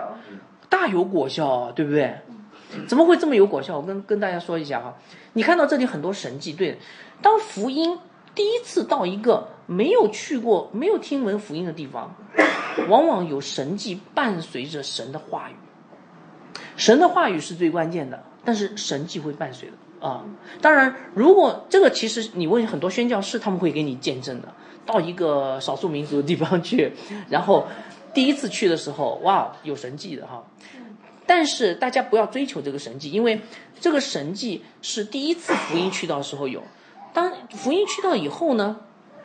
[0.70, 2.16] 大有果效，对不对？
[2.88, 3.78] 怎么会这么有果效？
[3.78, 4.96] 我跟跟大家说一下哈。
[5.34, 6.80] 你看到这里很多神迹，对，
[7.22, 8.00] 当福音。
[8.36, 12.16] 第一次到一个没有去过、没有听闻福音的地方，
[12.90, 15.54] 往往有神迹伴随着神的话语。
[16.76, 20.26] 神的话语是最关键的，但是神迹会伴随的啊。
[20.62, 24.52] 当然，如果这个其实你问很多宣教士，他们会给你见证的。
[24.86, 26.92] 到一个少数民族的地方去，
[27.30, 27.68] 然后
[28.14, 30.44] 第一次去的时候，哇，有神迹的哈。
[31.26, 33.40] 但是大家不要追求这个神迹，因为
[33.80, 36.62] 这个神迹是第一次福音去到时候有。
[37.14, 38.78] 当福音去到以后呢，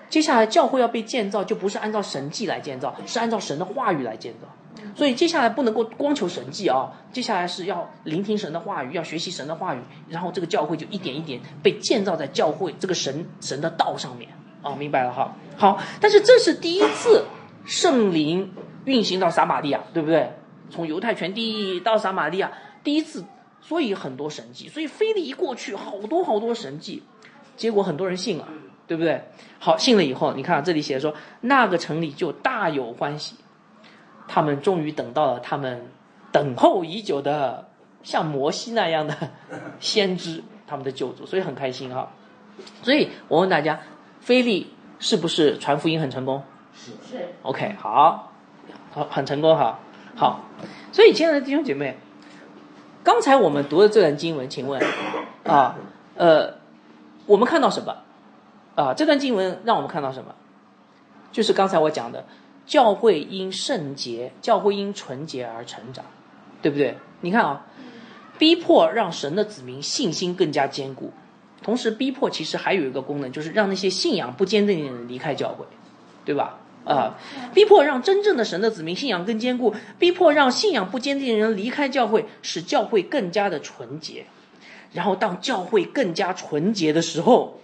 [0.08, 4.46] 接下来教会要被建造，就不是按照神迹来建造，是按照神的话语来建造。
[4.94, 14.30] 所以接下来不能够光求神迹啊，接下来是要聆听神的话语，要学习神的话语，然后这个教会就一点一点被建造在教会这个神神的道上面
[14.62, 15.34] 啊，明白了哈。
[15.56, 17.24] 好，但是这是第一次
[17.64, 18.52] 圣灵
[18.84, 20.32] 运行到撒玛利亚，对不对？
[20.70, 22.52] 从犹太全地到撒玛利亚，
[22.84, 23.24] 第一次，
[23.60, 27.02] 所以很多神迹，所以菲利一过去，好多好多神迹。
[27.58, 28.48] 结果很多人信了，
[28.86, 29.20] 对不对？
[29.58, 33.34] 好，信了以后，你看这里写说，那个城里就大有欢喜，
[34.28, 35.88] 他们终于等到了他们
[36.30, 37.68] 等候已久的
[38.04, 39.14] 像摩西那样的
[39.80, 42.12] 先知，他们的救主，所以很开心哈。
[42.82, 43.80] 所以我问大家，
[44.20, 46.44] 菲利是不是传福音很成功？
[46.72, 47.26] 是是。
[47.42, 48.32] OK，好，
[48.92, 49.80] 好，很成功哈。
[50.14, 50.40] 好，
[50.92, 51.96] 所以亲爱的弟兄姐妹，
[53.02, 54.80] 刚才我们读的这段经文，请问
[55.42, 55.76] 啊，
[56.14, 56.56] 呃。
[57.28, 57.94] 我们看到什么？
[58.74, 60.34] 啊，这段经文让我们看到什么？
[61.30, 62.24] 就是刚才我讲的，
[62.64, 66.06] 教会因圣洁，教会因纯洁而成长，
[66.62, 66.96] 对不对？
[67.20, 67.66] 你看啊，
[68.38, 71.12] 逼迫让神的子民信心更加坚固，
[71.62, 75.66] 同时逼迫其实还有一个功能，就是让那些信仰不坚定的人离开教会，
[76.24, 76.58] 对吧？
[76.86, 77.18] 啊，
[77.52, 84.24] 逼迫让真正的神的子民信仰更坚固，逼迫让信仰不坚定的人离开教会，使教会更加的纯洁。
[84.92, 87.60] 然后，当教会更加纯洁的时候，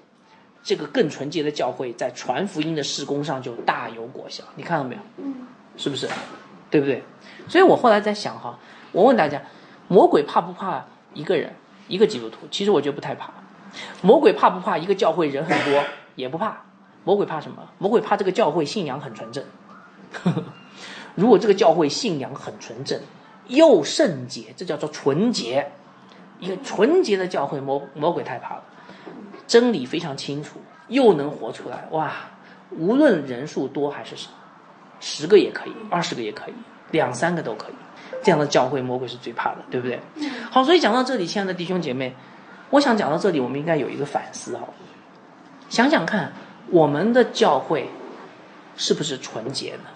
[0.62, 4.44] 这个更纯洁的教会在传福音的事工上就大有果效。
[4.56, 5.00] 你看到没有？
[5.18, 5.34] 嗯，
[5.76, 6.08] 是不是？
[6.70, 7.02] 对不对？
[7.48, 8.58] 所以我后来在想哈，
[8.92, 9.40] 我问大家，
[9.88, 10.84] 魔鬼怕不怕
[11.14, 11.54] 一个人
[11.88, 12.46] 一个基督徒？
[12.50, 13.32] 其实我觉得不太怕。
[14.02, 15.82] 魔鬼怕不怕一个教会人很多？
[16.16, 16.62] 也不怕。
[17.04, 17.62] 魔鬼怕什么？
[17.78, 19.44] 魔鬼怕这个教会信仰很纯正。
[21.14, 23.00] 如果这个教会信仰很纯正，
[23.48, 25.70] 又圣洁，这叫做纯洁。
[26.38, 28.62] 一个纯洁的教会，魔魔鬼太怕了。
[29.46, 32.12] 真理非常清楚，又能活出来，哇！
[32.70, 34.30] 无论人数多还是少，
[35.00, 36.54] 十个也可以，二十个也可以，
[36.90, 37.74] 两三个都可以。
[38.22, 40.00] 这样的教会，魔鬼是最怕的，对不对？
[40.50, 42.16] 好，所以讲到这里，亲爱的弟兄姐妹，
[42.70, 44.66] 我想讲到这里，我们应该有一个反思哈。
[45.68, 46.32] 想想看，
[46.70, 47.90] 我们的教会
[48.76, 49.90] 是不是纯洁呢？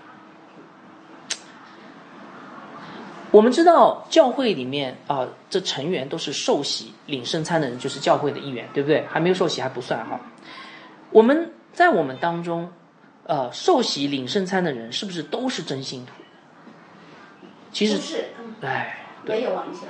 [3.30, 9.04] 我们知道教会里面啊，这成员都是受洗领圣餐的人，就是教会的一员，对不对？
[9.06, 10.18] 还没有受洗还不算哈。
[11.10, 12.70] 我们在我们当中，
[13.24, 16.12] 呃，受洗领圣餐的人是不是都是真信徒？
[17.70, 18.24] 其实是，
[18.62, 19.82] 哎，没有完全。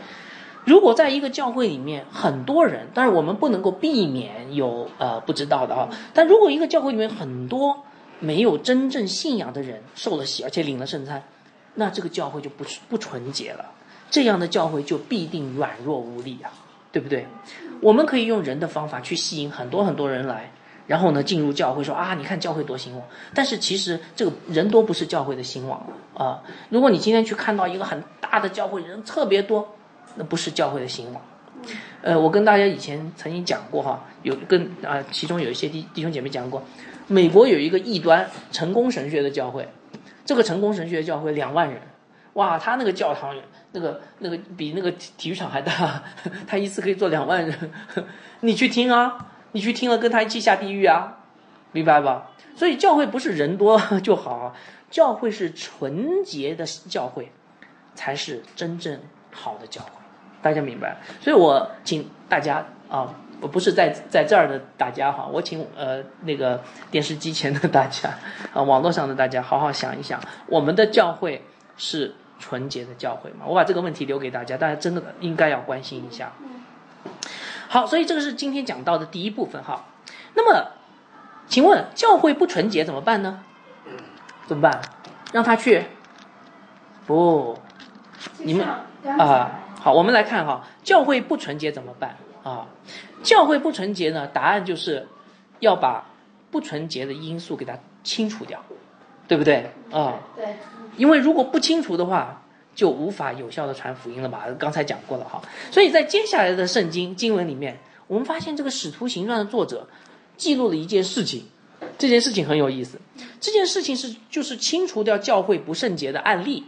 [0.64, 5.88] 如果在一个教会里面，很多人，但是我们不能够避免有呃不知道的啊。
[6.12, 7.84] 但如果一个教会里面很多
[8.18, 11.22] 没有真正信仰的人受了洗，而且领了圣餐。
[11.78, 13.64] 那这个教会就不不纯洁了，
[14.10, 16.50] 这样的教会就必定软弱无力啊，
[16.90, 17.24] 对不对？
[17.80, 20.50] 我们可以用人的方法去吸引很多很多人来，
[20.88, 23.06] 然后呢进入教会，说啊，你看教会多兴旺。
[23.32, 26.42] 但是其实这个人多不是教会的兴旺啊。
[26.68, 29.76] 如果你今天去看到一个很大的教会，人特别多，
[30.16, 31.22] 那不是教会的兴旺。
[32.02, 36.60] 呃，我跟大家以前曾经讲过哈，有跟啊，其中有一些弟弟兄姐妹讲过，
[37.06, 39.68] 美国有一个异端成功神学的教会。
[40.28, 41.80] 这个成功神学教会两万人，
[42.34, 43.34] 哇，他那个教堂，
[43.72, 46.02] 那个那个比那个体育场还大，
[46.46, 47.70] 他一次可以坐两万人，
[48.40, 51.16] 你去听啊，你去听了跟他一起下地狱啊，
[51.72, 52.30] 明白吧？
[52.54, 54.54] 所以教会不是人多 就好，
[54.90, 57.32] 教会是纯洁的教会，
[57.94, 59.00] 才是真正
[59.32, 59.92] 好的教会，
[60.42, 60.98] 大家明白？
[61.22, 63.14] 所以我请大家啊。
[63.46, 68.10] 不是在在这儿的大家哈，我请呃那个电视机前的大家
[68.52, 71.44] 啊，网络上的大家好好想一想，我们的教会
[71.76, 73.46] 是纯洁的教会吗？
[73.46, 76.32] 我把这个问题留给大家，大家真的应该要关心一下。
[77.68, 79.84] 好，所以这个是今天讲到的第一部分哈。
[80.34, 80.72] 那么，
[81.46, 83.44] 请问教会不纯洁怎么办呢？
[84.46, 84.80] 怎么办？
[85.32, 85.84] 让他去？
[87.06, 87.58] 不，
[88.38, 92.66] 你们啊，好，我们来看哈，教会不纯洁怎么办啊？
[93.22, 94.26] 教会不纯洁呢？
[94.26, 95.06] 答案就是
[95.60, 96.06] 要把
[96.50, 98.62] 不纯洁的因素给它清除掉，
[99.26, 100.20] 对不对啊？
[100.36, 100.46] 对。
[100.96, 102.42] 因为如果不清除的话，
[102.74, 104.42] 就无法有效的传福音了嘛。
[104.58, 105.42] 刚才讲过了哈。
[105.70, 109.88] 所以在接下来的圣经经文里面，我们发现这个《使徒行传》的作者
[110.36, 111.46] 记录了一件事情，
[111.98, 112.98] 这件事情很有意思。
[113.40, 116.64] 这件事情是就是清除掉教会不圣洁的案例，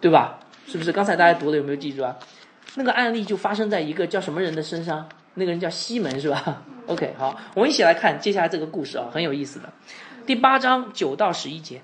[0.00, 0.40] 对吧？
[0.66, 0.90] 是不是？
[0.92, 2.16] 刚才大家读的有没有记住啊？
[2.74, 5.08] 那个案例就发生在一个叫什么人的身上？
[5.34, 6.62] 那个人叫西门是吧？
[6.86, 9.72] OK，好，我们一起来看接下来这个故事啊，很有意思的。
[10.26, 11.80] 第八章九到十一节，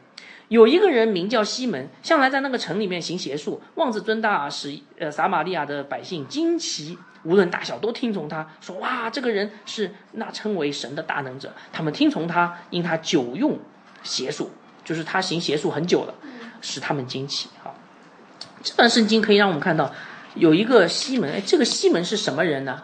[0.48, 11.52] 有一个人名叫西门，向来在那个城里面行邪术，妄自尊大，使呃撒玛利亚的百姓惊奇，无论大小都听从他，说哇，这个人是那称为神的大能者。
[11.72, 13.58] 他们听从他，因他久用
[14.02, 14.50] 邪术，
[14.84, 16.14] 就是他行邪术很久了，
[16.60, 17.48] 使他们惊奇。
[17.62, 17.74] 好，
[18.62, 19.92] 这段圣经可以让我们看到
[20.34, 22.82] 有一个西门，哎，这个西门是什么人呢？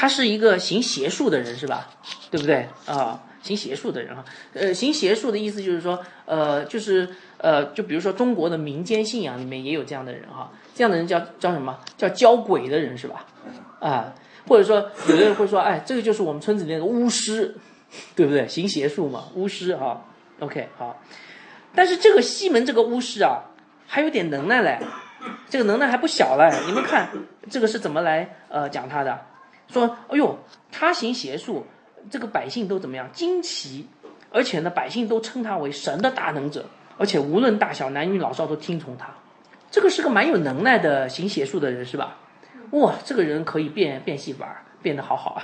[0.00, 1.90] 他是一个行邪术的人，是吧？
[2.30, 3.20] 对不对啊？
[3.42, 11.78] 行邪术的人哈，呃，行邪术的意思就是说，呃，就是呃，就比如说中国的民间信仰里面也有这样的人哈，这样的人叫叫什么？
[11.98, 13.26] 叫教鬼的人是吧？
[13.78, 14.14] 啊，
[14.48, 17.54] 或者说有的人会说，哎，这个就是我们村子里那个巫师，
[18.16, 18.48] 对不对？
[18.48, 20.02] 行邪术嘛，巫师哈。
[20.38, 20.98] OK，好。
[21.74, 23.42] 但是这个西门这个巫师啊，
[23.86, 24.78] 还有点能耐嘞，
[25.50, 26.50] 这个能耐还不小嘞。
[26.66, 27.10] 你们看
[27.50, 29.26] 这个是怎么来呃讲他的？
[29.72, 30.38] 说，哎呦，
[30.72, 31.64] 他行邪术，
[32.10, 33.08] 这个百姓都怎么样？
[33.12, 33.86] 惊奇，
[34.30, 36.64] 而且呢，百姓都称他为神的大能者，
[36.98, 39.08] 而且无论大小男女老少都听从他。
[39.70, 42.16] 这个是个蛮有能耐的行邪术的人，是吧？
[42.72, 45.40] 哇，这个人可以变变戏法，变得好好，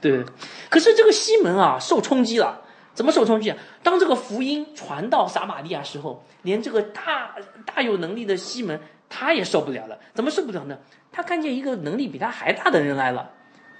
[0.00, 0.24] 对。
[0.68, 2.60] 可是这个西门啊，受冲击了。
[2.94, 3.56] 怎么受冲击啊？
[3.82, 9.98] 当这个福音传到撒玛利亚时候，连这个大大有能力的西门他也受不了了。
[10.12, 10.76] 怎么受不了呢？
[11.10, 13.30] 他看见一个能力比他还大的人来了。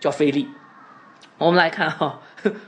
[0.02, 0.48] 叫菲利，
[1.38, 2.20] 我们来看哈、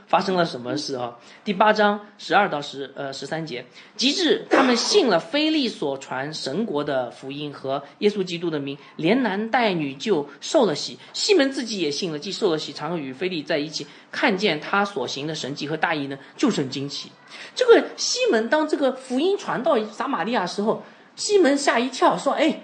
[0.07, 1.17] 发生了什么事啊？
[1.43, 3.65] 第八章十二到十呃十三节，
[3.97, 10.97] 及至他们信了菲利所传神国的福音和耶稣基督的名，连男带女就受了洗。
[11.11, 17.11] 西门自己也信了，既受了洗，常与菲利在一起，看见他所行的神迹和大义呢，就甚惊奇。
[17.53, 20.81] 这个西门当这个福音传到撒玛利亚时候，
[21.17, 22.61] 西门吓一跳，说：“哎，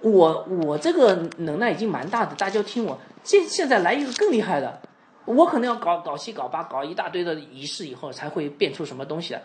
[0.00, 3.00] 我我这个能耐已经蛮大的，大家听我。
[3.22, 4.80] 现现在来一个更厉害的，
[5.24, 9.42] 我可能要搞搞七搞八，搞一大堆的仪式以后才会变出什么东西来。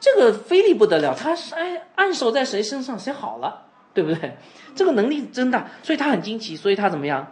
[0.00, 4.36] 这个菲利不得了，他是哎按手在谁身上谁好了，对不对？
[4.74, 7.26] 这个能力真大，所以他很惊奇，所以他怎么样？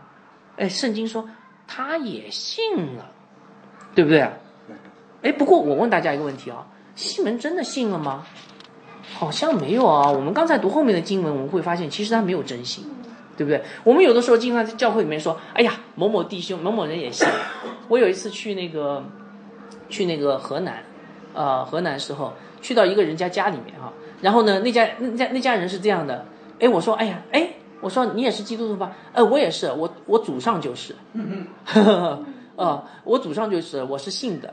[0.57, 1.29] 哎，圣经说
[1.68, 3.11] 他也信了，
[3.94, 4.33] 对不对啊？
[5.22, 8.27] 哎，不过我问大家一个问题啊，西门真的信了吗？
[9.14, 10.11] 好像没有啊。
[10.11, 12.85] 我们刚才读后面的经文，我们会发现其实他没有真信，
[13.37, 13.62] 对不对？
[13.85, 17.27] 我们有的时候经常在教会里面说，哎呀，某某弟兄、某某人也信。
[17.88, 19.05] 我有一次去那个
[19.88, 20.83] 去那个河南，
[21.35, 26.25] 呃，河南时候去到一个人家家里面哈、然后呢，那家那家那家人是这样的，
[26.59, 27.49] 哎，我说，哎呀，哎，
[27.81, 28.92] 我说你也是基督徒吧？
[29.12, 30.96] 呃，我也是，我我祖上就是，
[32.57, 34.53] 呃，我祖上就是，我是信的。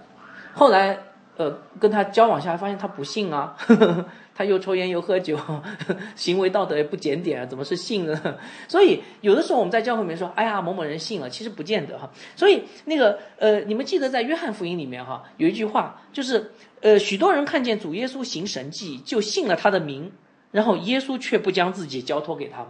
[0.53, 0.99] 后来
[1.37, 3.55] 呃跟他交往下来，发现他不信啊，
[4.35, 5.37] 他又抽烟又喝酒，
[6.15, 8.37] 行为道德也不检点啊，怎么是信呢？
[8.67, 12.09] 所以有的时候我们在教会里面说，哎呀某某人信了，其实不见得哈。
[12.35, 20.11] 所以那个呃，你们记得在约翰福音里面哈有一句话，就是呃许多人看见主耶稣行神迹，就信了他的名，
[20.51, 22.69] 然后耶稣却不将自己交托给他们，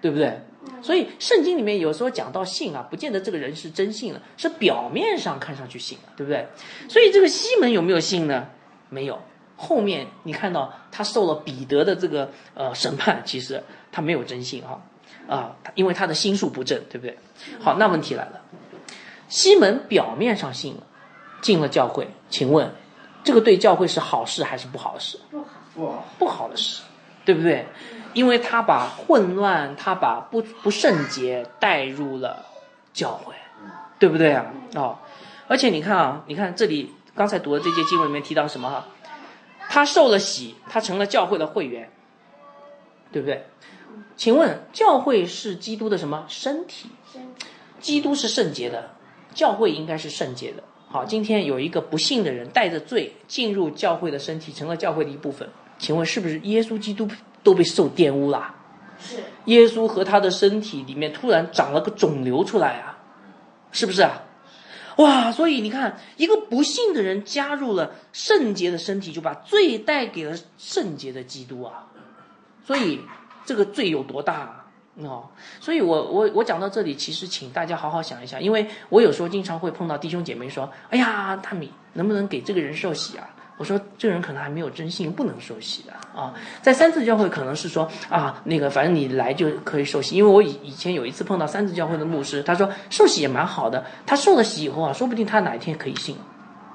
[0.00, 0.40] 对不对？
[0.82, 6.46] 所以圣经里面有时候讲到信啊，不见得这个人是真信了，是表面上看上去信了，对不对？
[6.88, 8.48] 所以这个西门有没有信呢？
[8.88, 9.18] 没有。
[9.56, 14.82] 后面你看到他受了彼得的这个呃审判，其实他没有真信哈
[15.28, 17.18] 啊，因为他的心术不正，对不对？
[17.60, 18.40] 好，那问题来了，
[19.28, 20.82] 西门表面上信了，
[21.42, 22.72] 进了教会，请问
[23.22, 25.18] 这个对教会是好事还是不好的事？
[25.30, 26.80] 不好，不好的事，
[27.26, 27.66] 对不对？
[28.12, 32.44] 因为他把混乱，他把不不圣洁带入了
[32.92, 33.34] 教会，
[33.98, 34.46] 对不对啊？
[34.74, 34.98] 哦，
[35.46, 38.86] 而且你看啊，你看这里刚才读的这节经文里面提到什么哈？
[39.68, 41.90] 他受了洗，他成了教会的会员，
[43.12, 43.46] 对不对？
[44.16, 46.90] 请问教会是基督的什么身体？
[47.78, 48.90] 基督是圣洁的，
[49.32, 50.62] 教会应该是圣洁的。
[50.88, 55.48] 好，今天有一个不幸的人带着罪进入教会的身体，成了教会的一部分。
[55.78, 57.08] 请问是不是耶稣基督
[57.42, 58.54] 都被受玷污了？
[59.02, 62.98] 是耶稣和他的身体里面突然长了个肿瘤出来啊，
[63.72, 64.22] 是不是啊？
[64.96, 65.32] 哇！
[65.32, 71.86] 所以你看，一个不幸的人加入了圣洁的身体，就把罪带给了圣洁的基督啊。
[72.66, 73.00] 所以
[73.46, 74.66] 这个罪有多大啊？
[74.96, 83.26] 哦，所以我我我讲到这里，其实请大家好好想一想，因为我有时候经常会碰到弟兄姐妹说：“哎呀，大米能不能给这个人受洗啊？”
[83.60, 86.32] 我说这个人可能还没有真信，不能受洗的啊。
[86.62, 96.16] 在三次教会可能是说啊，那个反正你来就可以受洗，因为我以以前有一次碰到三次教会的牧师，他说受洗也蛮好的，他受了洗以后啊，说不定他哪一天可以信。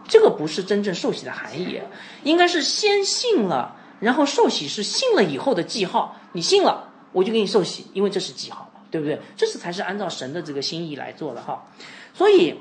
[0.07, 1.81] 这个不是真正受洗的含义，
[2.21, 6.15] 应该是先信了，然后受洗是信了以后的记号。
[6.33, 9.19] 你信了，我就给你受洗，因为这是记号嘛，对不对？
[9.35, 11.65] 这是才是按照神的这个心意来做的哈。
[12.13, 12.53] 所以，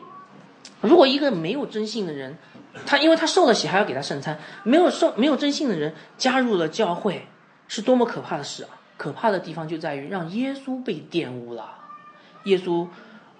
[0.81, 2.39] 如果一个没有真信的人，
[2.87, 7.27] 他因为他受了洗还要给他圣餐，没有受没有真信的人加入了教会，
[7.69, 8.71] 是多么可怕的事啊！
[8.97, 11.69] 可怕的地方就在于让耶稣被玷污了，
[12.45, 12.87] 耶稣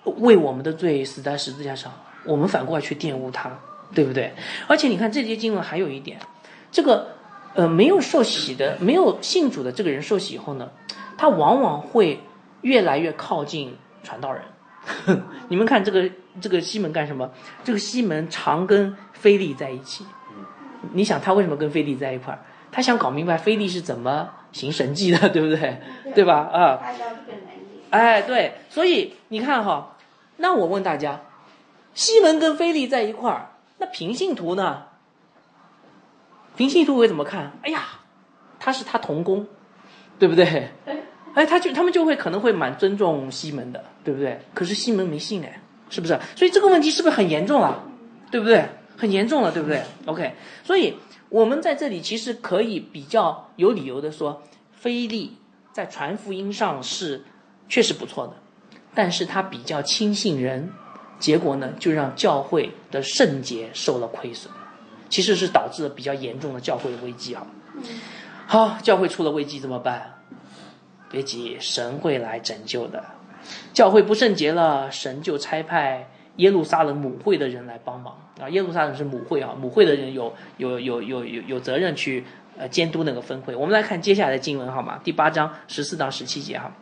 [0.05, 1.93] 为我们的罪死在十字架上，
[2.25, 3.51] 我们反过来去玷污他，
[3.95, 4.35] 对不对？
[4.67, 6.19] 而且你看这些经文还有一点，
[6.73, 7.09] 这个
[7.55, 10.71] 呃没有受洗的、没有信主的这个人受洗以后呢，
[11.17, 12.21] 他往往会
[12.63, 14.43] 越来越靠近传道人。
[15.49, 17.31] 你们看这个这个西门干什么？
[17.63, 20.05] 这个西门常跟菲利在一起。
[20.93, 22.41] 你想他为什么跟菲利在一块儿？
[22.71, 25.81] 他想搞明白菲利是怎么行神迹的，对不对？
[26.15, 26.51] 对吧？
[26.53, 26.83] 啊，
[27.91, 29.97] 哎，对，所以你看哈，
[30.39, 31.21] 那我问大家，
[31.95, 34.83] 西门跟菲利在一块儿，那平信徒呢？
[36.57, 37.53] 平信徒会怎么看？
[37.63, 37.83] 哎呀，
[38.59, 39.47] 他是他同工，
[40.19, 40.71] 对不对？
[41.35, 44.41] 哎，他就他们就会可能会蛮尊重西门的，对不对？
[44.53, 45.61] 可是西门没信哎，
[45.95, 46.19] 是不是？
[46.35, 47.85] 所以这个问题是不是很严重了？
[48.33, 48.67] 对不对？
[48.97, 50.95] 很严重了，对不对？OK，所以
[51.29, 54.43] 我们在这里其实可以比较有理由的说，
[54.73, 55.37] 菲利
[55.73, 57.25] 在传福音上是
[57.69, 58.35] 确实不错的，
[58.95, 60.73] 但是他比较轻信人，
[61.19, 64.53] 结果呢就让教会的圣洁受了亏损，
[65.09, 67.47] 其实是导致了比较严重的教会的危机啊。
[68.47, 70.23] 好，教会出了危机怎么办？
[71.11, 73.05] 别急，神会来拯救的。
[73.73, 78.49] 教会不圣洁了，神就差派耶路撒冷母会的人来帮忙啊。
[78.49, 82.25] 耶路撒冷是母会啊，母会的人有有有有有有责任去
[82.59, 83.55] 呃监督那个分会。
[83.55, 85.01] 我们来看接下来的经文好吗？
[85.03, 86.73] 第八章十四到十七节哈。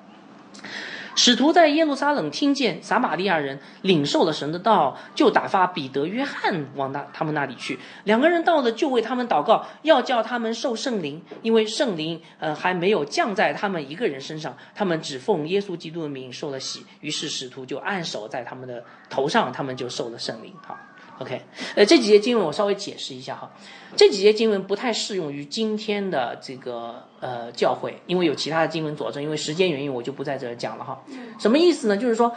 [1.14, 7.78] 使徒在耶路撒冷听见撒玛利亚人领受了神的道，就打发彼得、约翰往那他们那里去。
[8.04, 14.56] 两个人到了，就为他们祷告，要叫他们受圣灵，因为圣灵呃还没有降在他们一个人身上。
[14.74, 20.52] 他们只奉耶稣基督的名受了洗，于是使徒就按手在他们的头上，他们就受了圣灵。
[20.66, 20.78] 好。
[21.18, 21.40] OK，
[21.76, 23.52] 呃，这几节经文我稍微解释一下哈，
[23.94, 31.00] 这几节经文不太适用于今天的这个呃教会，因为有其他的经文佐证，因为时间原因我就不在这儿讲了哈。
[31.38, 31.96] 什么意思呢？
[31.96, 32.34] 就是说，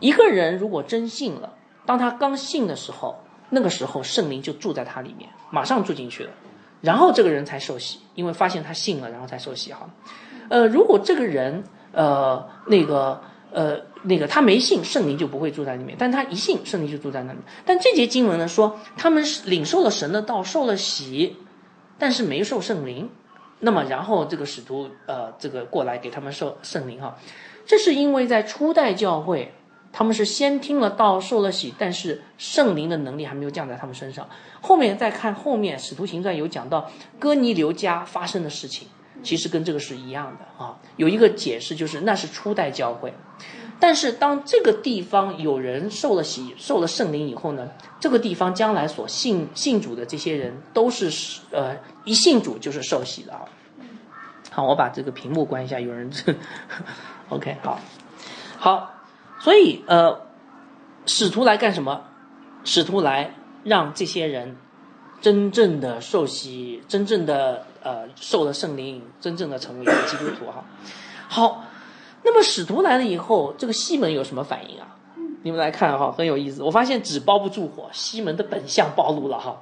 [0.00, 1.52] 一个人如果真信了，
[1.84, 3.16] 当他刚信的时候，
[3.50, 6.30] 那个时候圣灵就住在他里面，马上住进去了，
[6.80, 9.90] 然后这个人才受洗，因为发现他信了，然后才受洗哈。
[10.48, 13.20] 呃，如果这个人呃那个。
[13.52, 17.38] 呃，那个他没信，圣灵就不会住在里面；但他一信，圣灵就住在那里。
[17.64, 21.36] 但这节经文呢说，他们是领受了神的道，受了洗，
[21.98, 23.10] 但是没受圣灵。
[23.60, 27.16] 那么，然后这个使徒呃，这个过来给他们受圣灵哈，
[27.64, 29.54] 这是因为在初代教会，
[29.92, 34.28] 他们是先听了道，受了洗，但是圣灵的能力还没有降在他们身上。
[34.60, 36.90] 后面再看后面，使徒行传有讲到
[37.20, 38.88] 哥尼流家发生的事情。
[39.22, 43.14] 其实跟这个是一样的啊，有一个解释就是那是初代教会，
[43.78, 47.70] 但是当这个地方有人受了洗、受了圣灵以后呢，
[48.00, 53.42] 这个地方将来所信信主的这些人都是呃一信主就是受洗的啊。
[54.50, 56.34] 好，我把这个屏幕关一下，有人这，
[57.30, 57.80] OK，好，
[58.58, 58.94] 好，
[59.38, 60.20] 所以呃，
[61.06, 62.04] 使徒来干什么？
[62.64, 64.56] 使徒来让这些人
[65.20, 67.66] 真正的受洗，真正的。
[67.82, 70.64] 呃，受了圣灵，真正的成为一个基督徒哈。
[71.28, 71.64] 好，
[72.22, 74.96] 那么使徒来了以后，这个西门有什么反应啊？
[75.42, 76.62] 你们来看哈，很有意思。
[76.62, 79.60] 我发现纸包不住火，西门的本相暴露了哈。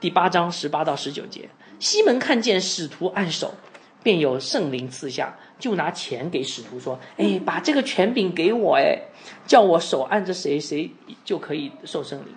[0.00, 1.48] 第八章十八到十九节，
[1.78, 3.54] 西门看见使徒按手，
[4.02, 8.98] 便有圣灵赐下，就拿钱给使徒说：“哎，把这个权柄给我，哎，
[9.46, 10.90] 叫我手按着谁，谁
[11.24, 12.34] 就可以受圣灵。”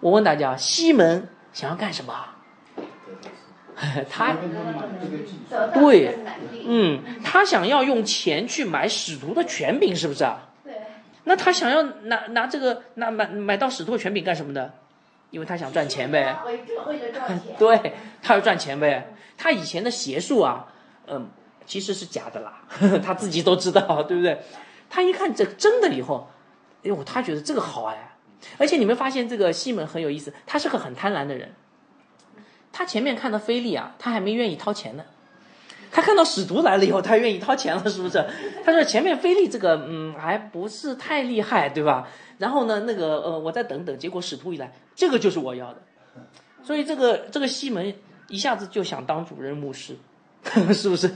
[0.00, 2.12] 我问大家，西门想要干什么？
[4.10, 4.36] 他
[5.72, 6.18] 对，
[6.66, 10.48] 嗯，他想要用钱去买使徒的权柄，是不是啊？
[10.64, 10.74] 对。
[11.24, 14.70] 那他想要拿拿这个拿买买到使徒的权柄干什么呢？
[15.30, 16.36] 因为他想赚钱呗。
[17.58, 19.14] 对，他要赚钱呗。
[19.38, 20.66] 他以前的邪术啊，
[21.06, 21.28] 嗯，
[21.64, 22.62] 其实是假的啦，
[23.02, 24.38] 他自己都知道，对不对？
[24.90, 26.28] 他一看这真的以后，
[26.82, 28.08] 哎呦，他觉得这个好哎。
[28.58, 31.54] 而且你们发现这个西门很有意思，他是个很贪婪的人。
[32.72, 35.04] 他前面看到菲利啊，他还没愿意掏钱呢。
[35.92, 38.24] 他看到使徒来了以后，他愿意掏钱了，是不是？
[38.64, 42.06] 他说前面菲利这个嗯还不是太厉害，对吧？
[42.38, 43.98] 然后呢，那个呃，我再等等。
[43.98, 45.82] 结果使徒一来，这个就是我要的。
[46.62, 47.92] 所以这个这个西门
[48.28, 49.96] 一下子就想当主任牧师，
[50.72, 51.10] 是不是？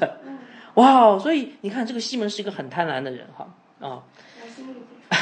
[0.75, 4.03] 哇，所以你看这个西门是一个很贪婪的人哈啊。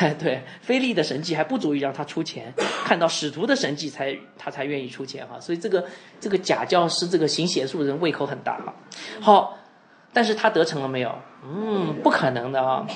[0.18, 2.52] 对，菲利的神迹还不足以让他出钱，
[2.84, 5.38] 看到使徒的神迹才他才愿意出钱哈。
[5.40, 5.84] 所以这个
[6.20, 8.74] 这个假教师，这个行邪术的人胃口很大哈。
[9.20, 9.58] 好，
[10.12, 11.14] 但是他得逞了没有？
[11.44, 12.86] 嗯，不可能的啊。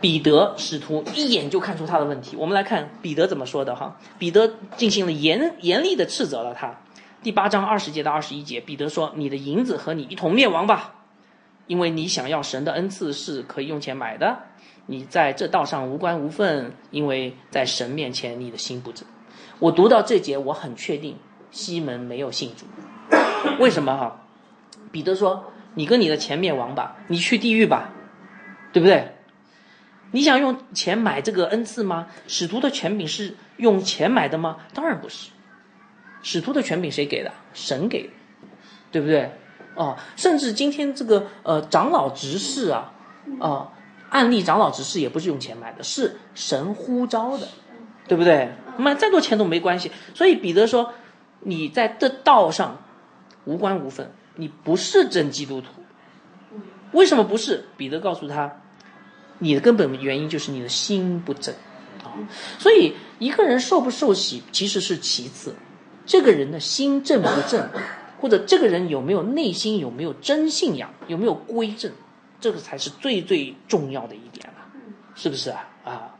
[0.00, 2.36] 彼得使徒一眼就看出他的问题。
[2.36, 3.98] 我们来看彼得怎么说的哈。
[4.18, 6.78] 彼得进行了严严厉的斥责了他。
[7.22, 10.96] 第八章二十节到二十一节，彼得说：“你的银子和你一同灭亡吧，
[11.66, 14.40] 因为你想要神的恩赐是可以用钱买的。”
[14.86, 19.06] 你在这道上无关无分，因为在神面前你的心不正。
[19.58, 21.16] 我读到这节，我很确定
[21.50, 22.66] 西门没有信主。
[23.58, 24.26] 为什么哈？
[24.92, 27.90] 彼得说：“你跟你的钱灭亡吧，你去地狱吧，
[28.72, 29.12] 对不对？
[30.10, 32.08] 你想用钱买这个恩赐吗？
[32.26, 34.58] 使徒的权柄是用钱买的吗？
[34.74, 35.30] 当然不是。
[36.22, 37.32] 使徒的权柄谁给的？
[37.54, 38.10] 神给的，
[38.92, 39.30] 对不对？
[39.76, 42.92] 哦，甚至今天这个呃长老执事啊，
[43.40, 43.70] 啊。”
[44.10, 47.48] 案例长老执事也不是用钱买的，是神呼召的，
[48.06, 48.50] 对不对？
[48.76, 49.90] 买再多钱都没关系。
[50.14, 50.92] 所以彼得说
[51.40, 52.82] ：“你在这道上
[53.44, 55.68] 无关无分，你不是真基督徒。
[56.92, 58.60] 为什么不是？”彼得告诉他
[59.38, 61.54] ：“你的根本原因就是你的心不正
[62.04, 62.14] 啊。
[62.58, 65.54] 所以一个人受不受洗其实是其次，
[66.06, 67.68] 这个人的心正不正，
[68.20, 71.90] 或者这个人有没有内心有没有真信仰，有没有归正。”
[72.44, 74.66] 这个才是最最重要的一点了，
[75.14, 75.66] 是不是啊？
[75.82, 76.14] 啊，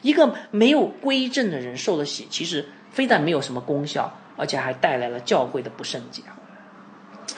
[0.00, 6.22] 一个没有归正的人受了洗，其实非但没有什么功效，而且还带来了教会的不圣洁。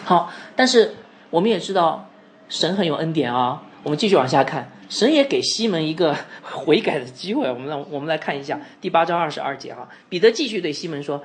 [0.05, 0.95] 好，但是
[1.31, 2.09] 我们也知道
[2.49, 3.65] 神很有恩典啊。
[3.83, 7.49] 我们继续往下看，神也给西门一个悔改的机会。
[7.49, 11.25] 我们让我们来看一下第八章二十二节哈，彼得继续对西门说：“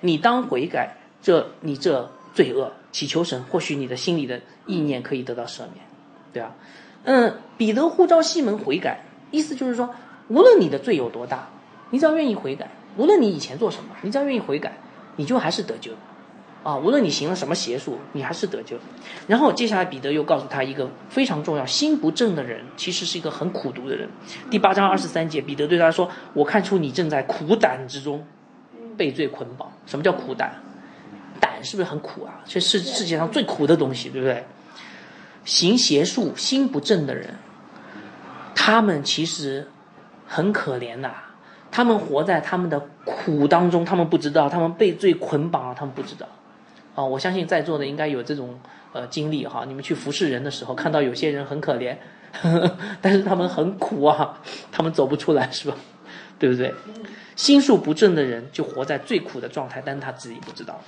[0.00, 5.85] 你当悔改，这你这罪恶，祈求神，或许你的心里的意念可以得到赦免，
[6.36, 6.54] 对啊？
[7.04, 9.94] 嗯，彼得呼召西门悔改，意思就是说，
[10.28, 11.48] 无论你的罪有多大，
[11.90, 14.78] 你只要愿意悔改，无论你以前做什么，你只要愿意悔改，
[15.16, 15.92] 你就还是得救。”
[16.62, 18.76] 啊，无论你行了什么邪术，你还是得救。
[19.28, 24.08] 然后接下来彼得又告诉他一个非常重要：心不正的人其实是一个很苦毒的人。
[24.50, 28.26] 第八章二十三节，彼得对他说：“我看出你正在苦胆之中，
[28.96, 29.70] 被罪捆绑。
[29.86, 30.60] 什么叫苦胆？
[31.38, 32.42] 胆是不是很苦啊？
[32.44, 34.44] 这是世界上最苦的东西，对不对？
[35.46, 37.36] 行邪术、心不正的人，
[38.54, 39.70] 他们其实
[40.26, 41.14] 很可怜呐。
[41.70, 46.26] 他们活在他们的苦当中，他们不知道，他们被罪捆绑了，他们不知道。”
[46.94, 48.58] 啊，我相信在座的应该有这种
[48.92, 49.64] 呃经历哈。
[49.66, 51.96] 你们去服侍人的时候，看到有些人很可怜，
[52.32, 54.40] 呵 呵但是他们很苦啊，
[54.72, 55.76] 他们走不出来是吧？
[56.38, 56.74] 对不对？
[57.36, 60.80] 心术不正的人就活在最苦的状态，但他自己不知道。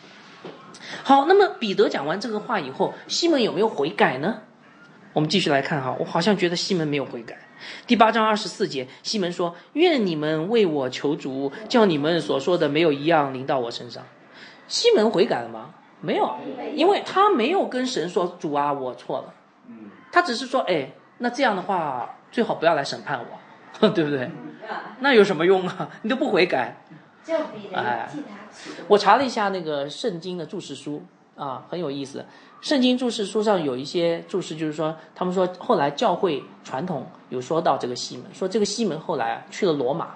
[1.02, 4.42] 好，那么彼得讲完这个话以后，西门有没有悔改呢？
[5.18, 7.36] 我们继续来看哈，我好像觉得西门没有悔改。
[7.88, 14.04] 第八章二十四节，西门说：“愿你们为我求主，叫你们所说的没有一样临到我身上。”
[14.68, 15.74] 西门悔改了吗？
[16.00, 16.36] 没有，
[16.72, 19.34] 因为他没有跟神说主啊，我错了。
[20.12, 24.30] 他只是说，哎，那这样的话最好不要来审判我， 对不对？
[25.00, 25.90] 那有什么用啊？
[26.02, 26.76] 你都不悔改。
[27.74, 28.08] 哎，
[28.86, 31.04] 我查了一下那个圣经的注释书
[31.34, 32.24] 啊，很有意思。
[32.60, 40.08] 圣经注释书上有一些注释，就是说，他们说后来教会传统有说到这个西门，说这个西门后来去了罗马。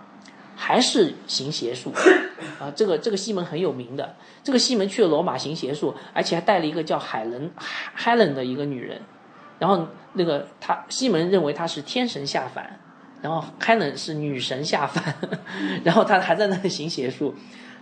[0.54, 1.90] 还是行邪术，
[2.60, 4.14] 啊，这个这个西门很有名的。
[4.44, 7.50] 这个西门去了罗马行邪术，而且还带了一个叫海伦
[7.98, 9.00] Helen 的一个女人。
[9.58, 12.78] 然后那个他西门认为他是天神下凡，
[13.22, 15.02] 然后 Helen 是女神下凡，
[15.82, 17.34] 然后他还在那里行邪术。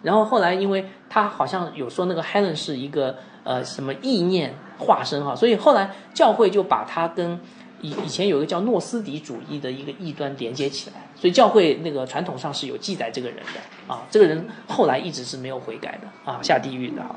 [0.02, 7.40] 然后后来因为他好像有说那个 Helen 是一个呃什么意念化身哈，所以后来教会就把他跟。
[7.82, 17.16] 以以前有一个叫诺斯底主义的一个异端连接起来，所以教会那个传统上是有记载这个人的啊，这个人后来一直是没有悔改的啊，下地狱的啊。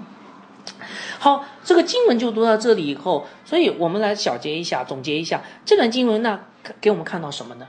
[1.19, 6.39] 好，这个经文就读到这里以后，所以我们来小结一下，总结一下这段经文，那
[6.79, 7.67] 给我们看到什么呢？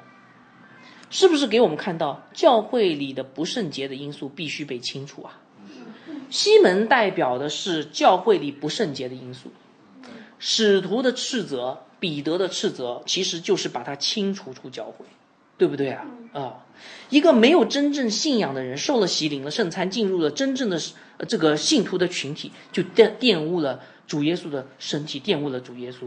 [1.10, 5.40] 是不是给我们看到教会里的不圣洁的因素必须被清除啊？
[6.34, 9.52] 西门代表的是教会里不圣洁的因素，
[10.40, 11.84] 使徒的斥责。
[12.00, 15.06] 彼得的斥责其实就是把他清除出教会，
[15.56, 16.04] 对不对啊？
[16.32, 16.66] 啊，
[17.08, 20.78] 一个没有真正信仰的人，受了洗领了圣餐，进入了真正的
[21.28, 26.00] 这个信徒的群体，就玷玷污了主耶稣的身体，玷污了主耶稣。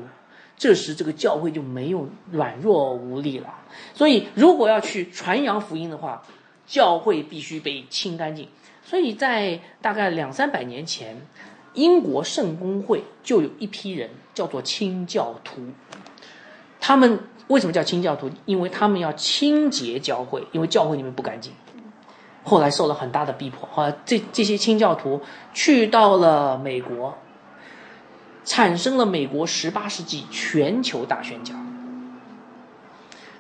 [0.57, 3.55] 这时这个教会就没有软弱无力了。
[3.95, 6.21] 所以，如果要去传扬福音的话，
[6.67, 8.49] 教会必须被清干净。
[8.87, 11.21] 所以在大概两三百年前，
[11.73, 14.09] 英国圣公会就有一批人。
[14.37, 15.61] 叫做清教徒，
[16.79, 18.29] 他们为什么叫清教徒？
[18.45, 21.51] 因为他们要清洁教会，因为教会里面不干净。
[22.43, 25.21] 后来受了很大的逼迫，后来这这些清教徒
[25.55, 27.17] 去到了美国，
[28.45, 31.55] 产生了美国十八世纪全球大宣教。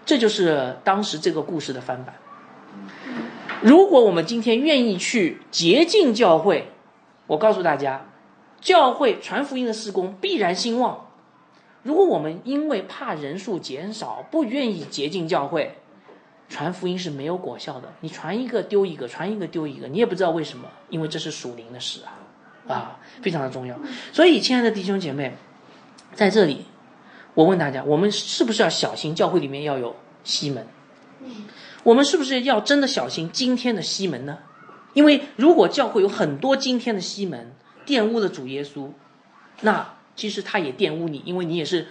[0.03, 2.15] 这就是当时这个故事的翻版。
[3.61, 6.71] 如果我们今天愿意去洁净教会，
[7.27, 8.05] 我告诉大家。
[8.59, 11.09] 教会传福音的施工必然兴旺。
[11.83, 15.77] 如果我们因为怕人数减少，不愿意洁净教会，
[16.49, 17.93] 传福音是没有果效的。
[18.01, 23.79] 你传一个丢一个，传一个丢一个，你也不知道为什么，因为这是属灵的事啊，啊，非常的重要。
[24.11, 25.37] 所以，亲爱的弟兄姐妹，
[26.13, 26.65] 在这里，
[27.35, 30.65] 我问大家：我们是不是要小心教会里面要有西门？
[31.21, 31.45] 嗯
[31.87, 34.39] 我们是不是要真的小心今天的西门呢？
[34.93, 37.53] 因为如果教会有很多今天的西门，
[37.85, 38.89] 玷污了主耶稣，
[39.61, 41.87] 那其实他也玷污你，因为你也是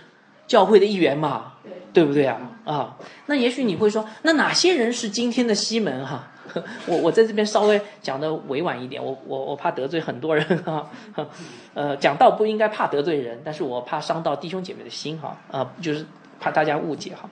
[0.47, 1.55] 教会的一员嘛，
[1.95, 2.39] 对不对啊？
[2.67, 6.31] 啊，那也许你会说，那哪些人是今天的西门哈？
[6.87, 10.91] 我我在这边稍微讲的委婉一点，我我我怕得罪很多人哈。
[11.73, 15.39] 呃，讲道不应该怕得罪人，但是我怕伤到弟兄姐妹的心哈。
[15.51, 16.05] 啊，就是
[16.41, 17.29] 怕大家误解哈。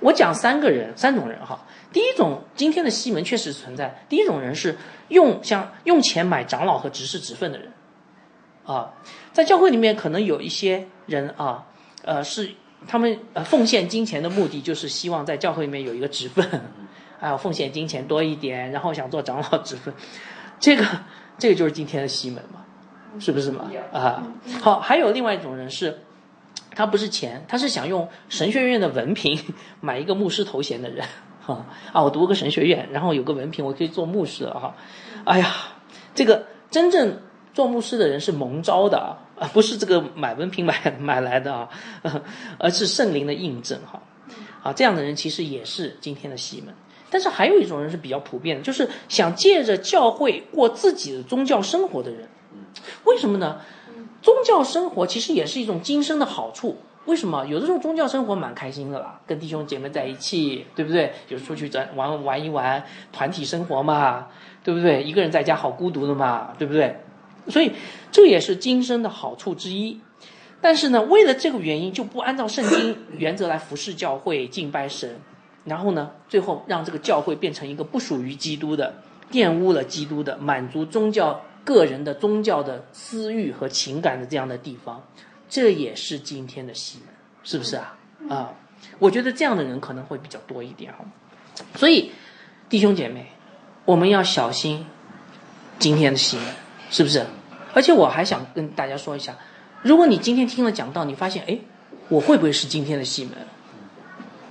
[0.00, 1.66] 我讲三个人，三种人哈。
[1.92, 4.04] 第一种，今天的西门确实存在。
[4.08, 4.76] 第一种人是
[5.08, 7.72] 用像用钱买长老和执事职分的人。
[8.64, 8.94] 啊，
[9.32, 11.66] 在教会里面可能有一些人啊，
[12.02, 12.50] 呃，是
[12.88, 16.48] 他们呃奉献金钱的目的就是希望在教会里面有一个职分，
[17.20, 19.92] 啊，奉献金钱多一点，然后想做长老职分，
[20.58, 20.84] 这个
[21.38, 22.64] 这个就是今天的西门嘛，
[23.20, 23.70] 是不是嘛？
[23.92, 24.26] 啊，
[24.62, 26.00] 好，还有另外一种人是
[26.74, 29.38] 他不是钱，他是想用神学院的文凭
[29.80, 31.06] 买一个牧师头衔的人。
[31.40, 34.74] 哈啊，我读个神学院，然后有个文凭，我可以做牧师了哈。
[35.24, 35.54] 哎呀，
[36.14, 37.18] 这个真正
[37.52, 41.68] 做牧师的人是蒙招的啊，啊，不是这个买文凭买买来的啊，
[42.58, 44.02] 而是圣灵的印证哈。
[44.62, 46.74] 啊，这样的人其实也是今天的西门。
[47.10, 52.26] 但是还有一种人是比较普遍的，就是想借着教会过自己的宗教生活的人。
[53.04, 53.60] 为什么呢？
[54.24, 56.78] 宗教生活其实也是一种今生的好处。
[57.04, 61.12] 为什么有的时候宗教生活蛮开心的啦，跟弟兄姐妹在一起，对不对？
[61.28, 64.28] 有出去玩玩玩一玩，团体生活嘛，
[64.64, 65.04] 对不对？
[65.04, 66.96] 一个人在家好孤独的嘛，对不对？
[67.48, 67.72] 所以
[68.10, 70.00] 这也是今生的好处之一。
[70.62, 75.20] 但是呢，为了这个原因，就不按照圣经原则来服侍教会、敬拜神，
[75.66, 78.94] 然后呢，最后让这个教会变成一个不属于基督的、
[79.30, 85.02] 玷污了基督的、满足宗教个人的宗教的私欲和情感的这样的地方。
[85.48, 87.96] 这也是今天的西门，是不是啊？
[88.28, 88.54] 啊，
[88.98, 91.04] 我觉得这样的人可能会比较多一点哈。
[91.76, 92.10] 所以，
[92.68, 93.26] 弟兄姐妹，
[93.84, 94.84] 我们要小心
[95.78, 96.46] 今天的西门，
[96.90, 97.24] 是不是？
[97.72, 99.36] 而且我还想跟大家说一下，
[99.82, 101.58] 如果你今天听了讲道，你发现哎，
[102.08, 103.34] 我会不会是今天的西门？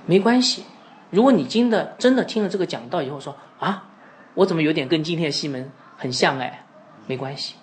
[0.06, 0.64] 没关系，
[1.10, 3.90] 如果你真的真的听了这个讲道以后说啊，
[4.32, 6.63] 我怎么有点跟今天的西门很像哎？
[7.06, 7.54] 没关系，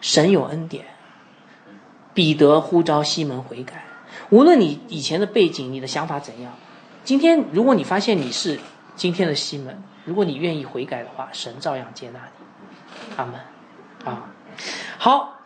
[0.00, 0.84] 神有恩典。
[2.14, 3.84] 彼得呼召西门悔改，
[4.30, 6.52] 无论你以前的背景、你的想法怎样，
[7.04, 8.58] 今天如果你发现你是
[8.96, 13.14] 今天的西门，如果你愿意悔改的话，神照样接纳你。
[13.16, 13.34] 阿门。
[14.04, 14.30] 啊，
[14.98, 15.40] 好，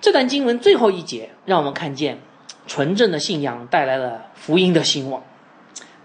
[0.00, 2.20] 这段经文最后一节让我们看见
[2.66, 5.22] 纯正的信仰带来了福音的兴旺。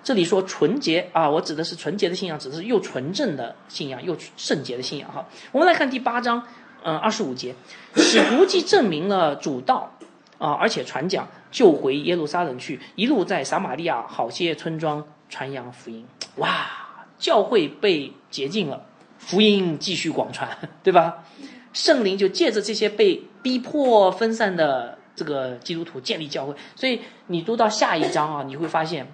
[0.04, 5.10] 这里说纯洁啊，我指的是纯洁的信仰，指的是又纯正的信仰又圣洁的信仰。
[5.12, 6.44] 哈，我们来看第八章。
[6.86, 7.56] 嗯，二十五节，
[7.96, 9.90] 使徒既证明了主道
[10.38, 16.06] 啊，而且传讲，就回耶路撒冷去，一路在撒玛利亚好些村庄传扬福音。
[16.36, 16.68] 哇，
[17.18, 18.86] 教会被洁净了，
[19.18, 21.24] 福音继续广传， 对吧？
[21.72, 26.54] 圣灵就借着这些被逼迫分散的这个基督徒建立教会。
[26.76, 29.08] 所以你读到下一章啊，你会发现。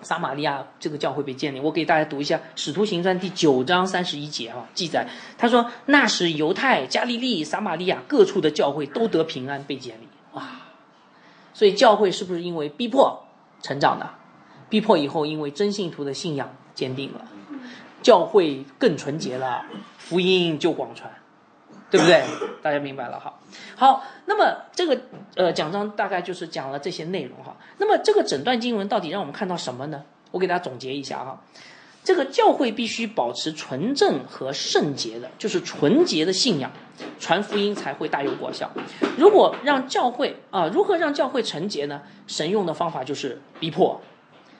[0.00, 10.48] 撒玛利亚这个教会被建立，我给大家读一下《使徒行传》第九章三十一节啊，记载他说：“那时犹太、加利利、撒玛利亚各处的教会都得平安，被建立。”哇！
[11.54, 13.24] 所以教会是不是因为逼迫
[13.60, 14.08] 成长的？
[14.68, 17.28] 逼迫以后，因为真信徒的信仰坚定了，
[18.02, 19.66] 教会更纯洁了，
[19.98, 21.12] 福音就广传。
[21.92, 22.24] 对不对？
[22.62, 23.38] 大家明白了哈。
[23.76, 24.98] 好，那么这个
[25.36, 27.54] 呃讲章大概就是讲了这些内容哈。
[27.76, 30.02] 那么这个整段经文到底让我们看到什么呢？
[30.30, 31.42] 我给大家总结一下哈。
[32.02, 36.72] 这个教会必须保持纯正和圣洁的，就是纯洁的信仰，
[37.20, 38.70] 传福音才会大有果效。
[39.18, 42.00] 如果让教会啊，如何让教会纯洁呢？
[42.26, 44.00] 神用的方法就是逼迫，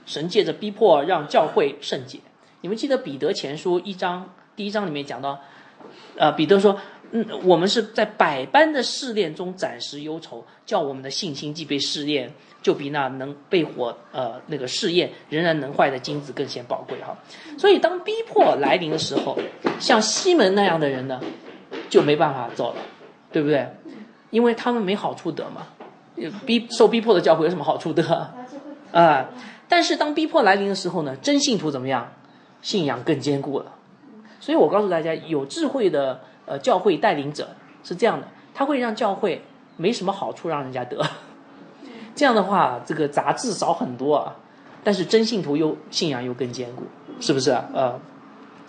[0.04, 2.20] 神借着逼迫让教会圣洁。
[2.60, 5.40] 你们记得彼得前书一章第一章里面讲到，
[6.18, 6.78] 呃，彼得说。
[7.14, 12.32] 嗯，我们是在百般的试炼中暂时忧愁，叫我们的信心既被试炼，
[12.62, 17.14] 就比那能被火呃那个试验仍然能坏的金子更显宝贵哈。
[17.58, 19.38] 所以当逼迫来临的时候，
[19.78, 21.20] 像西门那样的人呢，
[21.90, 22.80] 就没办法走了，
[23.30, 23.68] 对不对？
[24.30, 25.66] 因为他们没好处得嘛。
[26.46, 28.32] 逼受逼迫的教会有什么好处得？
[28.90, 29.28] 啊，
[29.68, 32.10] 但是当逼迫来临的时候呢，真信徒怎么样？
[32.62, 33.74] 信仰更坚固了。
[34.40, 36.22] 所以我告诉大家，有智慧的。
[36.52, 37.48] 呃，教会带领者
[37.82, 39.42] 是这样的，他会让教会
[39.78, 41.02] 没什么好处让人家得，
[42.14, 44.36] 这样的话，这个杂质少很多啊，
[44.84, 46.82] 但是真信徒又信仰又更坚固，
[47.20, 47.52] 是不是？
[47.72, 47.98] 呃，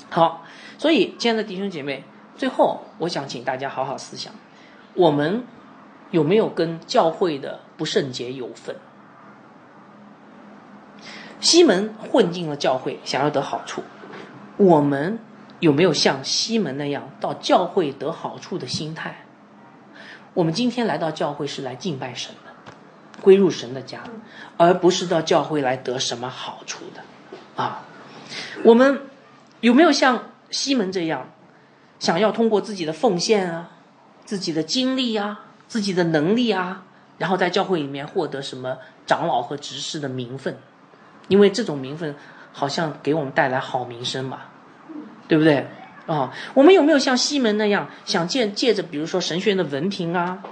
[0.09, 0.43] 好，
[0.77, 2.05] 所以亲爱的弟兄姐妹，
[2.37, 4.33] 最后我想请大家好好思想，
[4.93, 5.43] 我们
[6.11, 8.77] 有没有跟教会的不圣洁有份？
[11.41, 13.83] 西门混进了教会，想要得好处，
[14.55, 15.19] 我们。
[15.63, 19.23] 有没有像西门那样到教会得好处的心态？
[20.33, 22.73] 我们今天来到教会是来敬拜神的，
[23.21, 24.03] 归入神的家，
[24.57, 27.01] 而不是到教会来得什么好处的
[27.63, 27.85] 啊！
[28.65, 29.03] 我们
[29.61, 31.29] 有没有像西门这样，
[31.97, 33.69] 想要通过自己的奉献啊、
[34.25, 36.83] 自己的精力啊、自己的能力啊，
[37.17, 40.57] 然后在教会里面获得什么长老和执事的名分？
[41.29, 42.17] 因为这种名分
[42.51, 44.41] 好像给我们带来好名声嘛。
[45.27, 45.65] 对不对
[46.05, 46.33] 啊？
[46.53, 50.43] 我们有没有像西门那样，想借借着比如说神学院的文凭啊，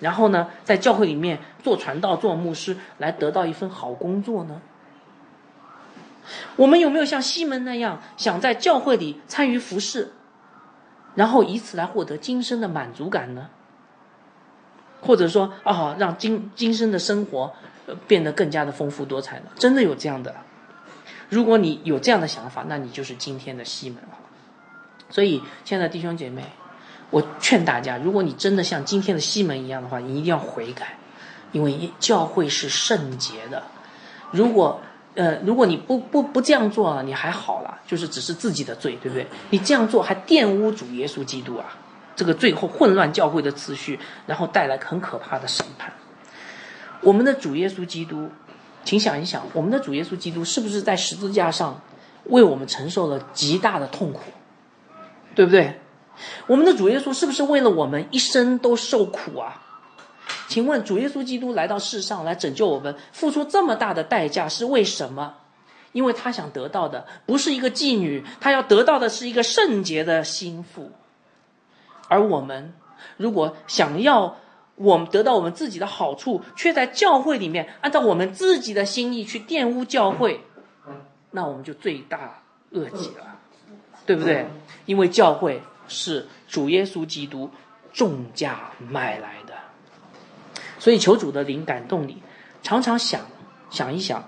[0.00, 4.60] 然后呢，在教会里面做传道、做牧师，来得到一份好工作呢？
[6.56, 10.10] 我们有没有像西门那样，想在教会里参与服侍，
[11.14, 13.48] 然后以此来获得今生的满足感呢？
[15.00, 17.54] 或者说啊，让今今生的生活
[18.08, 19.44] 变得更加的丰富多彩呢？
[19.54, 20.34] 真的有这样的？
[21.28, 24.18] 如果你有这样的想法，那你就是今天的西门了。
[25.10, 26.44] 所以，亲爱的弟兄姐妹，
[27.10, 30.98] 我劝大家，如果你真的像今天的西门一样的话，你一定要悔改，
[31.52, 33.62] 因为教会是圣洁的。
[34.30, 34.80] 如果
[35.14, 39.26] 呃，如果你不不不这样做，你还好了，就是只是自己的罪，对不对？
[39.50, 41.64] 你这样做还玷污主耶稣基督啊！
[42.14, 45.92] 这个最后混乱教会的次序，然后带来很可怕的审判。
[47.00, 48.30] 我们的主耶稣基督，
[48.86, 51.82] 请想一想，我们的主耶稣基督是不是在十字架上
[52.24, 54.22] 为我们承受了极大的痛苦，
[55.34, 55.80] 对不对？
[56.46, 59.60] 我们的主耶稣是不是为了我们一生都受苦啊？
[60.48, 65.34] 请问主耶稣基督来到世上来拯救我们，付出这么大的代价是为什么？
[65.92, 70.92] 因为他想得到的不是一个妓女，他要得到的是一个圣洁的心腹。
[72.08, 72.72] 而我们
[73.16, 74.36] 如果想要
[74.76, 80.40] 我们得到我们自己的好处，却在教会里面按照我们自己的心意去玷污教会，
[81.30, 83.38] 那我们就罪大恶极了，
[84.04, 84.46] 对不对？
[84.84, 87.50] 因为教会是主耶稣基督
[87.92, 89.54] 重价买来的。
[90.78, 92.22] 所以求主的灵感动你，
[92.62, 93.22] 常常想
[93.70, 94.22] 想一想，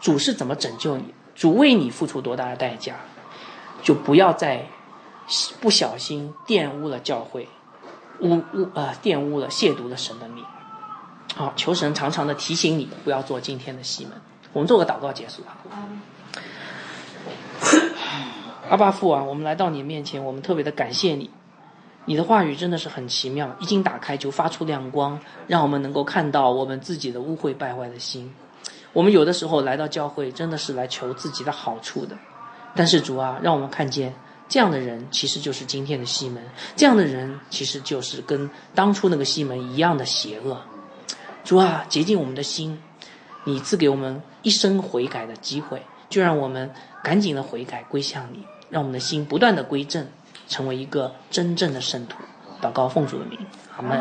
[0.00, 2.96] 主是怎么拯救你，主为你付出多大的代价，
[3.82, 4.66] 就不要再
[5.60, 7.48] 不小心玷污了教会，
[8.20, 10.44] 污污呃玷污了亵渎了神的名。
[11.34, 14.12] 好，求神常常的提醒你，不要做今天的西门。
[14.52, 15.58] 我们做个祷告结束啊。
[18.70, 21.30] 阿爸父啊，我们来到你面前，我们特别的感谢你。
[22.06, 28.32] 你的话语真的是很奇妙，一经打开就发出亮光，让我们能够看到我们自己的污秽败坏的心。
[28.92, 32.16] 我们有的时候来到教会，真的是来求自己的好处的。
[32.76, 34.14] 但是主啊，让我们看见
[34.48, 36.42] 这样的人其实就是今天的西门，
[36.76, 40.60] 这样的人其实就是跟当初那个西门一样的邪恶。
[41.44, 42.80] 主啊，洁净我们的心，
[43.44, 46.70] 你赐给我们一生悔改的机会，就让我们
[47.02, 50.06] 赶紧的悔改归向你，让我们的心不断的归正。
[50.46, 52.18] 成为一个真正的圣徒，
[52.60, 53.38] 祷告奉主的名，
[53.74, 53.98] 阿门。